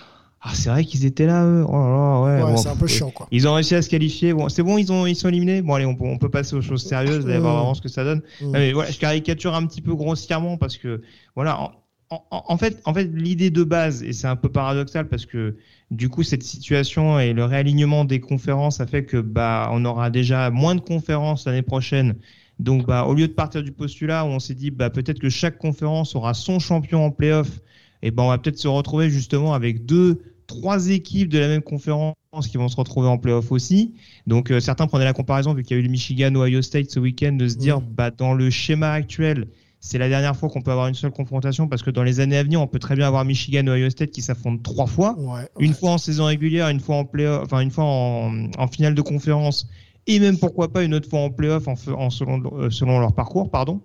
[0.46, 1.64] ah, c'est vrai qu'ils étaient là, eux.
[1.66, 2.44] Oh là là, ouais.
[2.44, 3.28] Ouais, bon, c'est un peu chiant, quoi.
[3.32, 4.34] Ils ont réussi à se qualifier.
[4.34, 5.62] Bon, c'est bon, ils ont ils sont éliminés.
[5.62, 7.26] Bon, allez, on peut, on peut passer aux choses sérieuses.
[7.26, 7.58] Allez voir Mm.
[7.60, 8.22] vraiment ce que ça donne.
[8.42, 8.46] Mm.
[8.46, 11.02] Non, mais voilà, je caricature un petit peu grossièrement parce que
[11.36, 11.62] voilà.
[12.10, 15.26] En, en- en fait, en fait, l'idée de base, et c'est un peu paradoxal parce
[15.26, 15.56] que
[15.92, 20.10] du coup, cette situation et le réalignement des conférences a fait que bah, on aura
[20.10, 22.16] déjà moins de conférences l'année prochaine.
[22.60, 25.30] Donc, bah, au lieu de partir du postulat où on s'est dit bah, peut-être que
[25.30, 27.60] chaque conférence aura son champion en playoff,
[28.02, 31.62] et ben on va peut-être se retrouver justement avec deux, trois équipes de la même
[31.62, 32.16] conférence
[32.50, 33.94] qui vont se retrouver en playoff aussi.
[34.28, 36.92] Donc euh, certains prenaient la comparaison vu qu'il y a eu le Michigan Ohio State
[36.92, 39.48] ce week-end de se dire bah dans le schéma actuel
[39.80, 42.38] c'est la dernière fois qu'on peut avoir une seule confrontation parce que dans les années
[42.38, 45.16] à venir on peut très bien avoir Michigan Ohio State qui s'affrontent trois fois.
[45.18, 48.68] Ouais, une fois en saison régulière, une fois en playoff, enfin une fois en, en
[48.68, 49.68] finale de conférence,
[50.08, 53.14] et même pourquoi pas une autre fois en playoff en, en selon, euh, selon leur
[53.14, 53.82] parcours, pardon.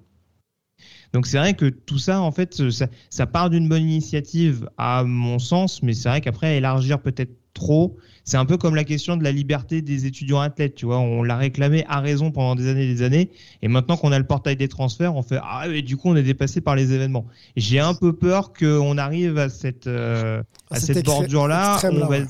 [1.12, 5.04] Donc c'est vrai que tout ça, en fait, ça, ça part d'une bonne initiative à
[5.04, 9.16] mon sens, mais c'est vrai qu'après élargir peut-être trop, c'est un peu comme la question
[9.16, 12.68] de la liberté des étudiants athlètes, tu vois, on l'a réclamé à raison pendant des
[12.68, 13.30] années et des années,
[13.62, 16.14] et maintenant qu'on a le portail des transferts, on fait ah mais du coup on
[16.16, 17.26] est dépassé par les événements.
[17.56, 22.06] Et J'ai un peu peur qu'on arrive à cette euh, à Cet cette bordure-là, extrême-là,
[22.06, 22.26] on va- ouais.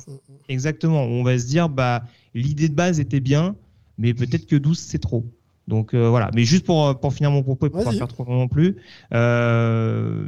[0.49, 1.03] Exactement.
[1.03, 3.55] On va se dire, bah, l'idée de base était bien,
[3.99, 5.25] mais peut-être que 12, c'est trop.
[5.69, 6.31] Donc euh, voilà.
[6.35, 8.49] Mais juste pour, euh, pour finir mon propos et pour pas faire trop long non
[8.49, 8.77] plus,
[9.13, 10.27] euh,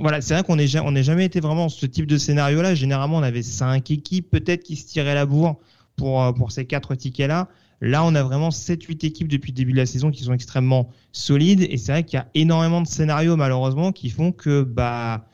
[0.00, 2.74] voilà, c'est vrai qu'on n'est on n'est jamais été vraiment dans ce type de scénario-là.
[2.74, 5.56] Généralement, on avait cinq équipes peut-être qui se tiraient la bourre
[5.96, 7.48] pour, pour ces quatre tickets-là.
[7.80, 10.90] Là, on a vraiment 7-8 équipes depuis le début de la saison qui sont extrêmement
[11.10, 11.66] solides.
[11.68, 15.26] Et c'est vrai qu'il y a énormément de scénarios, malheureusement, qui font que, bah,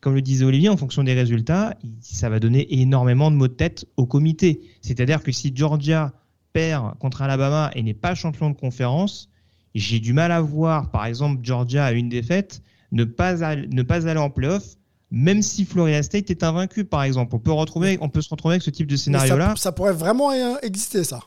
[0.00, 3.52] comme le disait Olivier, en fonction des résultats, ça va donner énormément de mots de
[3.52, 4.60] tête au comité.
[4.80, 6.12] C'est-à-dire que si Georgia
[6.54, 9.28] perd contre Alabama et n'est pas champion de conférence,
[9.74, 13.82] j'ai du mal à voir, par exemple, Georgia à une défaite, ne pas, al- ne
[13.82, 14.64] pas aller en playoff,
[15.10, 17.34] même si Florida State est invaincu, par exemple.
[17.34, 19.50] On peut, retrouver, on peut se retrouver avec ce type de scénario-là.
[19.50, 20.30] ça, ça pourrait vraiment
[20.62, 21.20] exister, ça.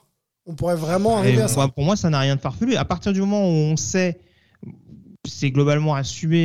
[0.46, 1.56] On pourrait vraiment arriver Et à ça.
[1.58, 2.76] moi, pour moi, ça n'a rien de farfelu.
[2.78, 4.22] À partir du moment où on sait,
[5.28, 6.38] c'est globalement assumé,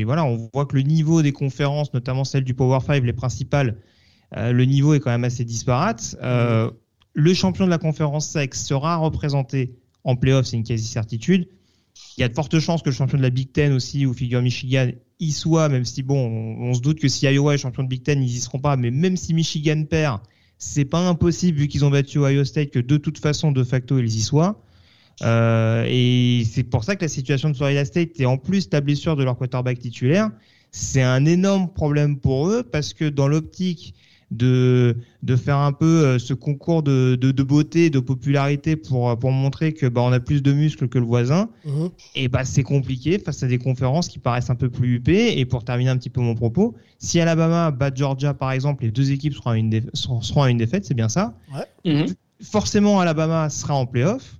[0.00, 3.12] et voilà, on voit que le niveau des conférences, notamment celles du Power 5, les
[3.12, 3.78] principales,
[4.36, 6.16] euh, le niveau est quand même assez disparate.
[6.22, 6.70] Euh,
[7.14, 11.48] le champion de la conférence SEC sera représenté en playoff, c'est une quasi-certitude.
[12.16, 14.12] Il y a de fortes chances que le champion de la Big Ten aussi, ou
[14.12, 14.90] figure Michigan,
[15.20, 18.02] y soit, même si bon, on, se doute que si Iowa est champion de Big
[18.02, 20.20] Ten, ils y seront pas, mais même si Michigan perd,
[20.58, 23.98] c'est pas impossible vu qu'ils ont battu Ohio State que de toute façon, de facto,
[23.98, 24.62] ils y soient.
[25.22, 28.80] Euh, et c'est pour ça que la situation de Florida State et en plus la
[28.80, 30.30] blessure de leur quarterback titulaire,
[30.70, 33.94] c'est un énorme problème pour eux parce que dans l'optique
[34.36, 39.18] de, de faire un peu euh, ce concours de, de, de beauté, de popularité pour,
[39.18, 41.90] pour montrer que bah, on a plus de muscles que le voisin, Mhm.
[42.14, 45.38] et bah c'est compliqué face à des conférences qui paraissent un peu plus huppées.
[45.38, 48.90] Et pour terminer un petit peu mon propos, si Alabama bat Georgia par exemple, les
[48.90, 51.34] deux équipes seront à une, défa- seront seront à une défaite, c'est bien ça.
[51.84, 52.06] Mhm.
[52.42, 54.36] Forcément, Alabama sera en playoff.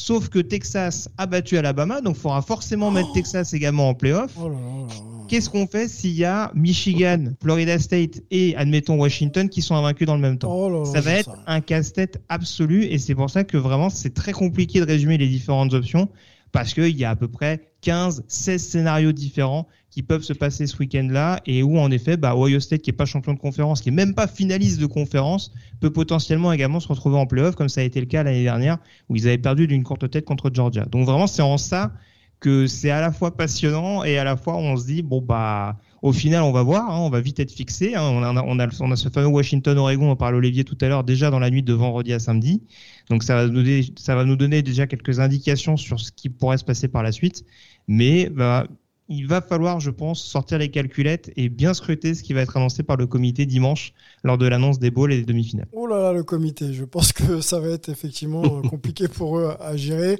[0.00, 4.30] Sauf que Texas a battu Alabama, donc il faudra forcément mettre Texas également en playoff.
[4.40, 4.86] Oh.
[5.26, 10.06] Qu'est-ce qu'on fait s'il y a Michigan, Florida State et, admettons, Washington qui sont invaincus
[10.06, 10.54] dans le même temps?
[10.54, 13.90] Oh là là, Ça va être un casse-tête absolu et c'est pour ça que vraiment
[13.90, 16.08] c'est très compliqué de résumer les différentes options
[16.52, 20.66] parce qu'il y a à peu près 15, 16 scénarios différents qui peuvent se passer
[20.66, 23.80] ce week-end-là et où en effet bah, Ohio State qui est pas champion de conférence,
[23.80, 27.68] qui est même pas finaliste de conférence, peut potentiellement également se retrouver en playoff comme
[27.68, 28.78] ça a été le cas l'année dernière
[29.08, 30.84] où ils avaient perdu d'une courte tête contre Georgia.
[30.86, 31.92] Donc vraiment c'est en ça
[32.40, 35.78] que c'est à la fois passionnant et à la fois on se dit bon bah
[36.02, 37.94] au final on va voir, hein, on va vite être fixé.
[37.94, 38.02] hein.
[38.02, 41.62] on, a, ce fameux Washington-Oregon, on parle Olivier tout à l'heure déjà dans la nuit
[41.62, 42.62] de vendredi à samedi.
[43.10, 46.28] Donc ça va, nous donner, ça va nous donner déjà quelques indications sur ce qui
[46.28, 47.44] pourrait se passer par la suite.
[47.88, 48.66] Mais bah,
[49.08, 52.56] il va falloir, je pense, sortir les calculettes et bien scruter ce qui va être
[52.56, 55.68] annoncé par le comité dimanche lors de l'annonce des bowls et des demi-finales.
[55.72, 56.74] Oh là là, le comité.
[56.74, 60.18] Je pense que ça va être effectivement euh, compliqué pour eux à gérer.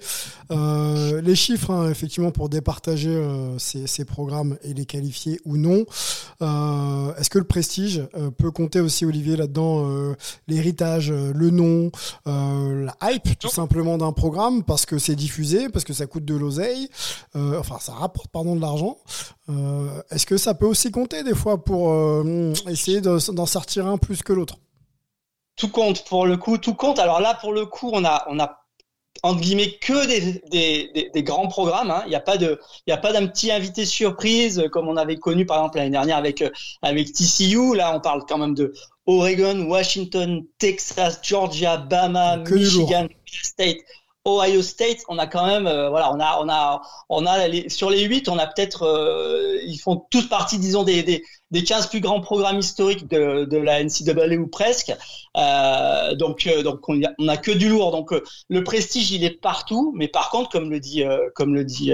[0.51, 5.59] Euh, les chiffres, hein, effectivement, pour départager euh, ces, ces programmes et les qualifier ou
[5.59, 5.85] non.
[6.41, 8.03] Euh, Est-ce que le prestige
[8.39, 10.15] peut compter aussi, Olivier, là-dedans
[10.47, 11.91] L'héritage, le nom,
[12.27, 14.63] la hype, tout simplement, d'un programme?
[14.63, 16.89] Parce que c'est diffusé, parce que ça coûte de l'oseille.
[17.35, 18.78] Enfin, ça rapporte, pardon, de l'argent.
[19.49, 23.87] Euh, Est-ce que ça peut aussi compter des fois pour euh, essayer de- d'en sortir
[23.87, 24.57] un plus que l'autre?
[25.57, 26.99] Tout compte pour le coup, tout compte.
[26.99, 28.59] Alors là, pour le coup, on a, on a
[29.25, 31.91] entre guillemets que des, des, des, des grands programmes.
[31.91, 32.03] hein.
[32.07, 34.97] Il n'y a pas de, il y a pas d'un petit invité surprise comme on
[34.97, 36.51] avait connu par exemple l'année dernière avec euh,
[36.83, 37.75] avec TCU.
[37.75, 38.73] Là, on parle quand même de
[39.07, 42.55] Oregon, Washington, Texas, Georgia, Bama, Que.
[42.55, 43.09] Michigan,
[43.43, 43.79] State.
[44.27, 47.69] Ohio State, on a quand même, euh, voilà, on a, on a, on a les,
[47.69, 51.65] sur les 8, on a peut-être, euh, ils font tous partie, disons, des, des, des
[51.65, 54.93] 15 plus grands programmes historiques de, de la NCAA ou presque.
[55.37, 57.91] Euh, donc, euh, donc on, a, on a que du lourd.
[57.91, 59.93] Donc, euh, le prestige, il est partout.
[59.97, 61.93] Mais par contre, comme le dit, comme le dit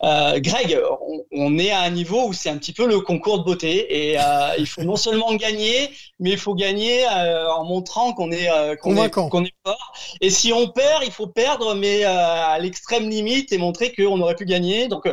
[0.00, 3.44] Greg, on, on, est à un niveau où c'est un petit peu le concours de
[3.44, 4.12] beauté.
[4.12, 4.18] Et
[4.58, 8.48] il faut non seulement gagner, mais il faut gagner en montrant qu'on est,
[8.80, 9.92] qu'on est, qu'on est fort.
[10.20, 14.36] Et si on perd, il faut perdre, mais à l'extrême limite et montrer qu'on aurait
[14.36, 14.88] pu gagner.
[14.88, 15.08] Donc,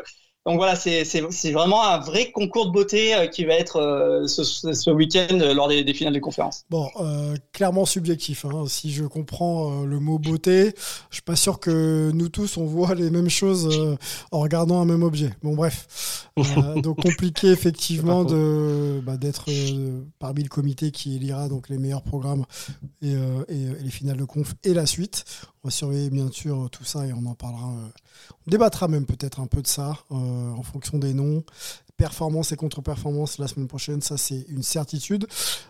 [0.45, 4.43] donc voilà, c'est vraiment un vrai concours de beauté euh, qui va être euh, ce,
[4.43, 6.65] ce week-end euh, lors des, des, finales des conférences.
[6.69, 6.87] Bon,
[7.51, 8.45] clairement subjectif.
[8.45, 8.65] Hein.
[8.67, 10.73] Si je comprends le mot beauté,
[11.09, 13.97] je suis pas sûr que nous tous on voit les mêmes choses
[14.31, 15.31] en regardant un même objet.
[15.41, 16.29] Bon bref,
[16.83, 19.45] donc compliqué effectivement de bah, d'être
[20.19, 22.45] parmi le comité qui élira donc les meilleurs programmes
[23.01, 23.15] et, et,
[23.49, 25.25] et, les finales de conf et la suite.
[25.65, 27.73] On va surveiller bien sûr tout ça et on en parlera
[28.47, 31.43] on débattra même peut-être un peu de ça euh, en fonction des noms.
[31.97, 35.27] Performance et contre-performance la semaine prochaine, ça c'est une certitude.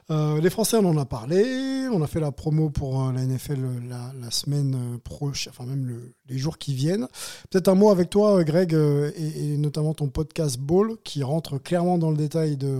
[0.09, 1.87] Euh, les Français, on en a parlé.
[1.91, 5.85] On a fait la promo pour euh, la NFL la, la semaine prochaine, enfin même
[5.85, 7.07] le, les jours qui viennent.
[7.49, 12.11] Peut-être un mot avec toi, Greg, et, notamment ton podcast Ball, qui rentre clairement dans
[12.11, 12.79] le détail de,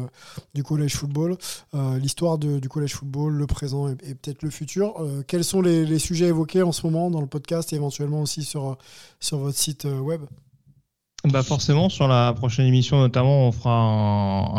[0.54, 1.38] du collège football,
[1.74, 4.96] euh, l'histoire du collège football, le présent et, peut-être le futur.
[5.00, 8.22] Euh, quels sont les, les, sujets évoqués en ce moment dans le podcast et éventuellement
[8.22, 8.78] aussi sur,
[9.20, 10.22] sur votre site web?
[11.28, 14.50] Bah forcément, sur la prochaine émission notamment, on fera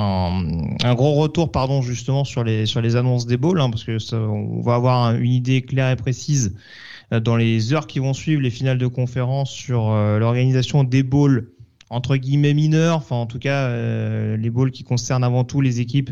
[0.84, 3.98] un, gros retour, pardon, justement sur les sur les annonces des balls, hein, parce que
[4.14, 6.54] on va avoir une idée claire et précise
[7.12, 11.02] euh, dans les heures qui vont suivre les finales de conférence sur euh, l'organisation des
[11.02, 11.48] balls
[11.88, 15.80] entre guillemets mineurs, enfin en tout cas euh, les balls qui concernent avant tout les
[15.80, 16.10] équipes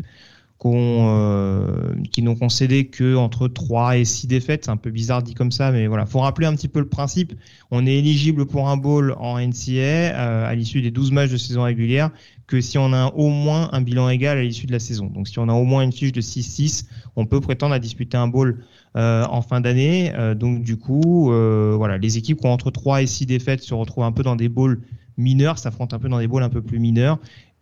[0.73, 4.65] euh, qui n'ont concédé que entre 3 et 6 défaites.
[4.65, 6.05] C'est un peu bizarre dit comme ça, mais voilà.
[6.05, 7.33] Faut rappeler un petit peu le principe.
[7.71, 11.37] On est éligible pour un bowl en NCA euh, à l'issue des 12 matchs de
[11.37, 12.09] saison régulière
[12.47, 15.07] que si on a au moins un bilan égal à l'issue de la saison.
[15.07, 16.85] Donc si on a au moins une fiche de 6-6,
[17.15, 18.63] on peut prétendre à disputer un bowl
[18.95, 20.13] euh, en fin d'année.
[20.35, 24.03] Donc du coup, voilà, les équipes qui ont entre 3 et 6 défaites se retrouvent
[24.03, 24.79] un peu dans des bowls
[25.17, 27.19] mineurs, s'affrontent un peu dans des bowls un peu plus mineurs.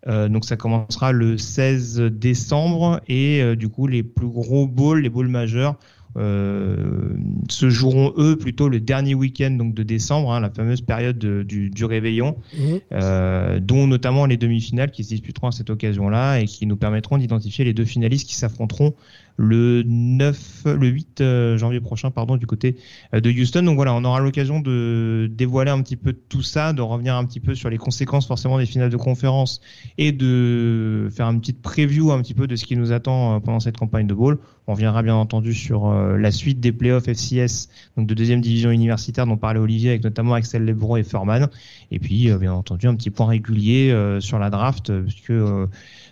[0.08, 5.02] Euh, donc ça commencera le 16 décembre et euh, du coup les plus gros bowls,
[5.02, 5.76] les bowls majeurs,
[6.16, 7.16] euh,
[7.50, 11.42] se joueront eux plutôt le dernier week-end donc de décembre, hein, la fameuse période de,
[11.42, 13.60] du, du, réveillon, mmh.
[13.60, 17.66] dont notamment les demi-finales qui se disputeront à cette occasion-là et qui nous permettront d'identifier
[17.66, 18.94] les deux finalistes qui s'affronteront
[19.38, 21.24] le 9, le 8
[21.56, 22.78] janvier prochain, pardon, du côté
[23.14, 23.64] de Houston.
[23.64, 27.26] Donc voilà, on aura l'occasion de dévoiler un petit peu tout ça, de revenir un
[27.26, 29.62] petit peu sur les conséquences forcément des finales de conférence
[29.98, 33.60] et de faire une petite preview un petit peu de ce qui nous attend pendant
[33.60, 34.38] cette campagne de bowl.
[34.68, 37.68] On reviendra bien entendu sur la suite des playoffs FCS,
[37.98, 41.50] donc de deuxième division universitaire dont parlait Olivier avec notamment Axel Lebron et Furman.
[41.92, 45.34] Et puis, bien entendu, un petit point régulier sur la draft, puisque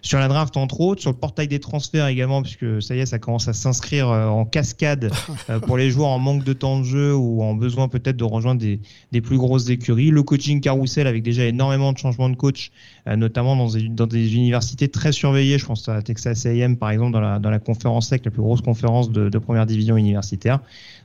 [0.02, 3.06] sur la draft entre autres, sur le portail des transferts également, puisque ça y est,
[3.06, 5.12] ça commence à s'inscrire en cascade
[5.68, 8.62] pour les joueurs en manque de temps de jeu ou en besoin peut-être de rejoindre
[8.62, 8.80] des,
[9.12, 10.10] des, plus grosses écuries.
[10.10, 12.72] Le coaching carousel avec déjà énormément de changements de coach,
[13.08, 15.58] notamment dans des, universités très surveillées.
[15.58, 19.12] Je pense à Texas A&M par exemple dans la, conférence SEC, la plus grosse conférence
[19.12, 20.60] de, première division universitaire.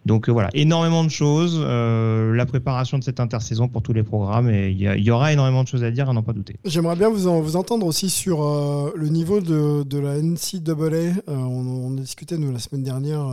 [0.05, 1.59] Donc euh, voilà, énormément de choses.
[1.61, 5.65] Euh, la préparation de cette intersaison pour tous les programmes et il y, aura énormément
[5.65, 6.57] de choses à dire, à n'en pas douter.
[6.65, 11.23] J'aimerais bien vous, en, vous entendre aussi sur euh, le niveau de, la NCAA.
[11.27, 13.27] on, on a discuté nous la semaine dernière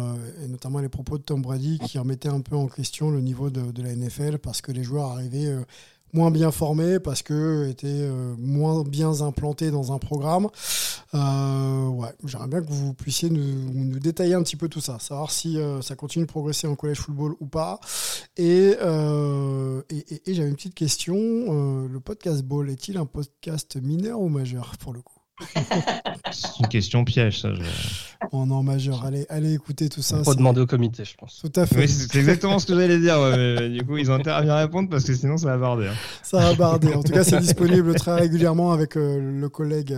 [0.44, 3.50] et notamment les propos de Tom Brady qui remettaient un peu en question le niveau
[3.50, 5.54] de, de la NFL parce que les joueurs arrivaient
[6.14, 10.48] moins bien formés parce que étaient euh, moins bien implantés dans un programme.
[11.14, 15.32] Euh, ouais, j'aimerais bien que vous puissiez nous, détailler un petit peu tout ça, savoir
[15.32, 17.80] si euh, ça continue de progresser en collège football ou pas.
[18.38, 18.76] Et,
[19.90, 21.16] et, et j'avais une petite question.
[21.88, 25.23] le podcast Ball est-il un podcast mineur ou majeur pour le coup?
[26.32, 27.54] C'est une question piège, ça.
[27.54, 27.62] Je...
[28.32, 30.24] Oh non, majeur, allez, allez écouter tout ça.
[30.24, 31.42] Faut demander au comité, je pense.
[31.42, 31.82] Tout à fait.
[31.82, 33.20] Oui, c'est exactement ce que j'allais dire.
[33.20, 35.58] Ouais, mais, du coup, ils ont intérêt à bien répondre parce que sinon, ça va
[35.58, 35.88] barder.
[35.88, 35.96] Hein.
[36.22, 36.94] Ça va barder.
[36.94, 39.96] En tout cas, c'est disponible très régulièrement avec euh, le collègue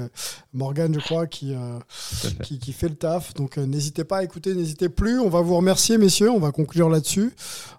[0.54, 2.42] Morgan, je crois, qui, euh, fait.
[2.44, 3.34] qui, qui, fait le taf.
[3.36, 5.20] Donc, euh, n'hésitez pas à écouter, n'hésitez plus.
[5.20, 6.32] On va vous remercier, messieurs.
[6.32, 7.32] On va conclure là-dessus.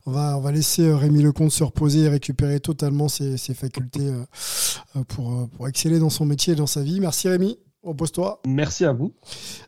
[0.06, 4.12] On va, on va laisser Rémi Lecomte se reposer et récupérer totalement ses, ses facultés
[5.08, 7.00] pour, pour exceller dans son métier et dans sa vie.
[7.00, 7.55] Merci, Rémi.
[7.86, 8.40] Repose-toi.
[8.48, 9.14] Merci à vous.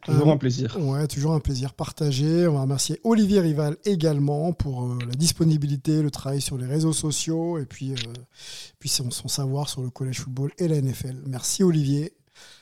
[0.05, 0.77] Toujours euh, un plaisir.
[0.81, 2.49] Ouais, toujours un plaisir partagé.
[2.49, 6.93] On va remercier Olivier Rival également pour euh, la disponibilité, le travail sur les réseaux
[6.93, 7.97] sociaux et puis, euh,
[8.81, 11.23] puis son, son, savoir sur le collège football et la NFL.
[11.29, 12.13] Merci Olivier.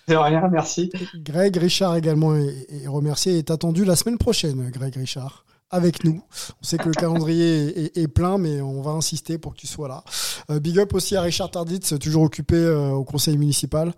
[0.09, 0.93] De rien, merci.
[1.17, 5.47] Greg Richard également est, est remercié et est attendu la semaine prochaine, Greg Richard.
[5.71, 6.23] Avec nous.
[6.61, 9.67] On sait que le calendrier est, est plein, mais on va insister pour que tu
[9.67, 10.05] sois là.
[10.51, 13.89] Euh, big up aussi à Richard Tarditz, toujours occupé euh, au conseil municipal.
[13.89, 13.93] Euh,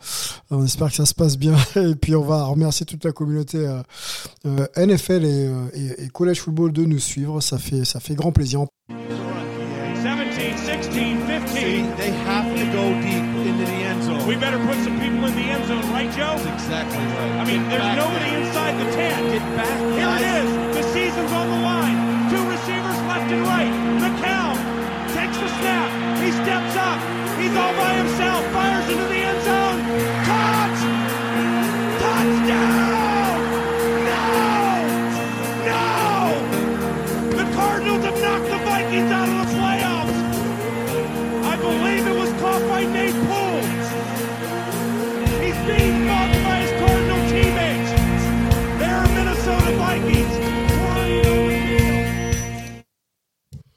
[0.51, 1.55] on espère que ça se passe bien.
[1.77, 3.59] Et puis on va remercier toute la communauté
[4.77, 7.41] NFL et, et, et, College Football de nous suivre.
[7.41, 8.66] Ça fait, ça fait grand plaisir.
[10.39, 11.49] 17, 16, 15.
[11.49, 14.27] See, they have to go deep into the end zone.
[14.27, 16.37] We better put some people in the end zone, right, Joe?
[16.37, 17.33] That's exactly right.
[17.41, 18.41] I mean, Get there's nobody there.
[18.41, 19.33] inside the 10.
[19.33, 19.79] Get back.
[19.81, 20.23] Here guys.
[20.23, 20.58] it is.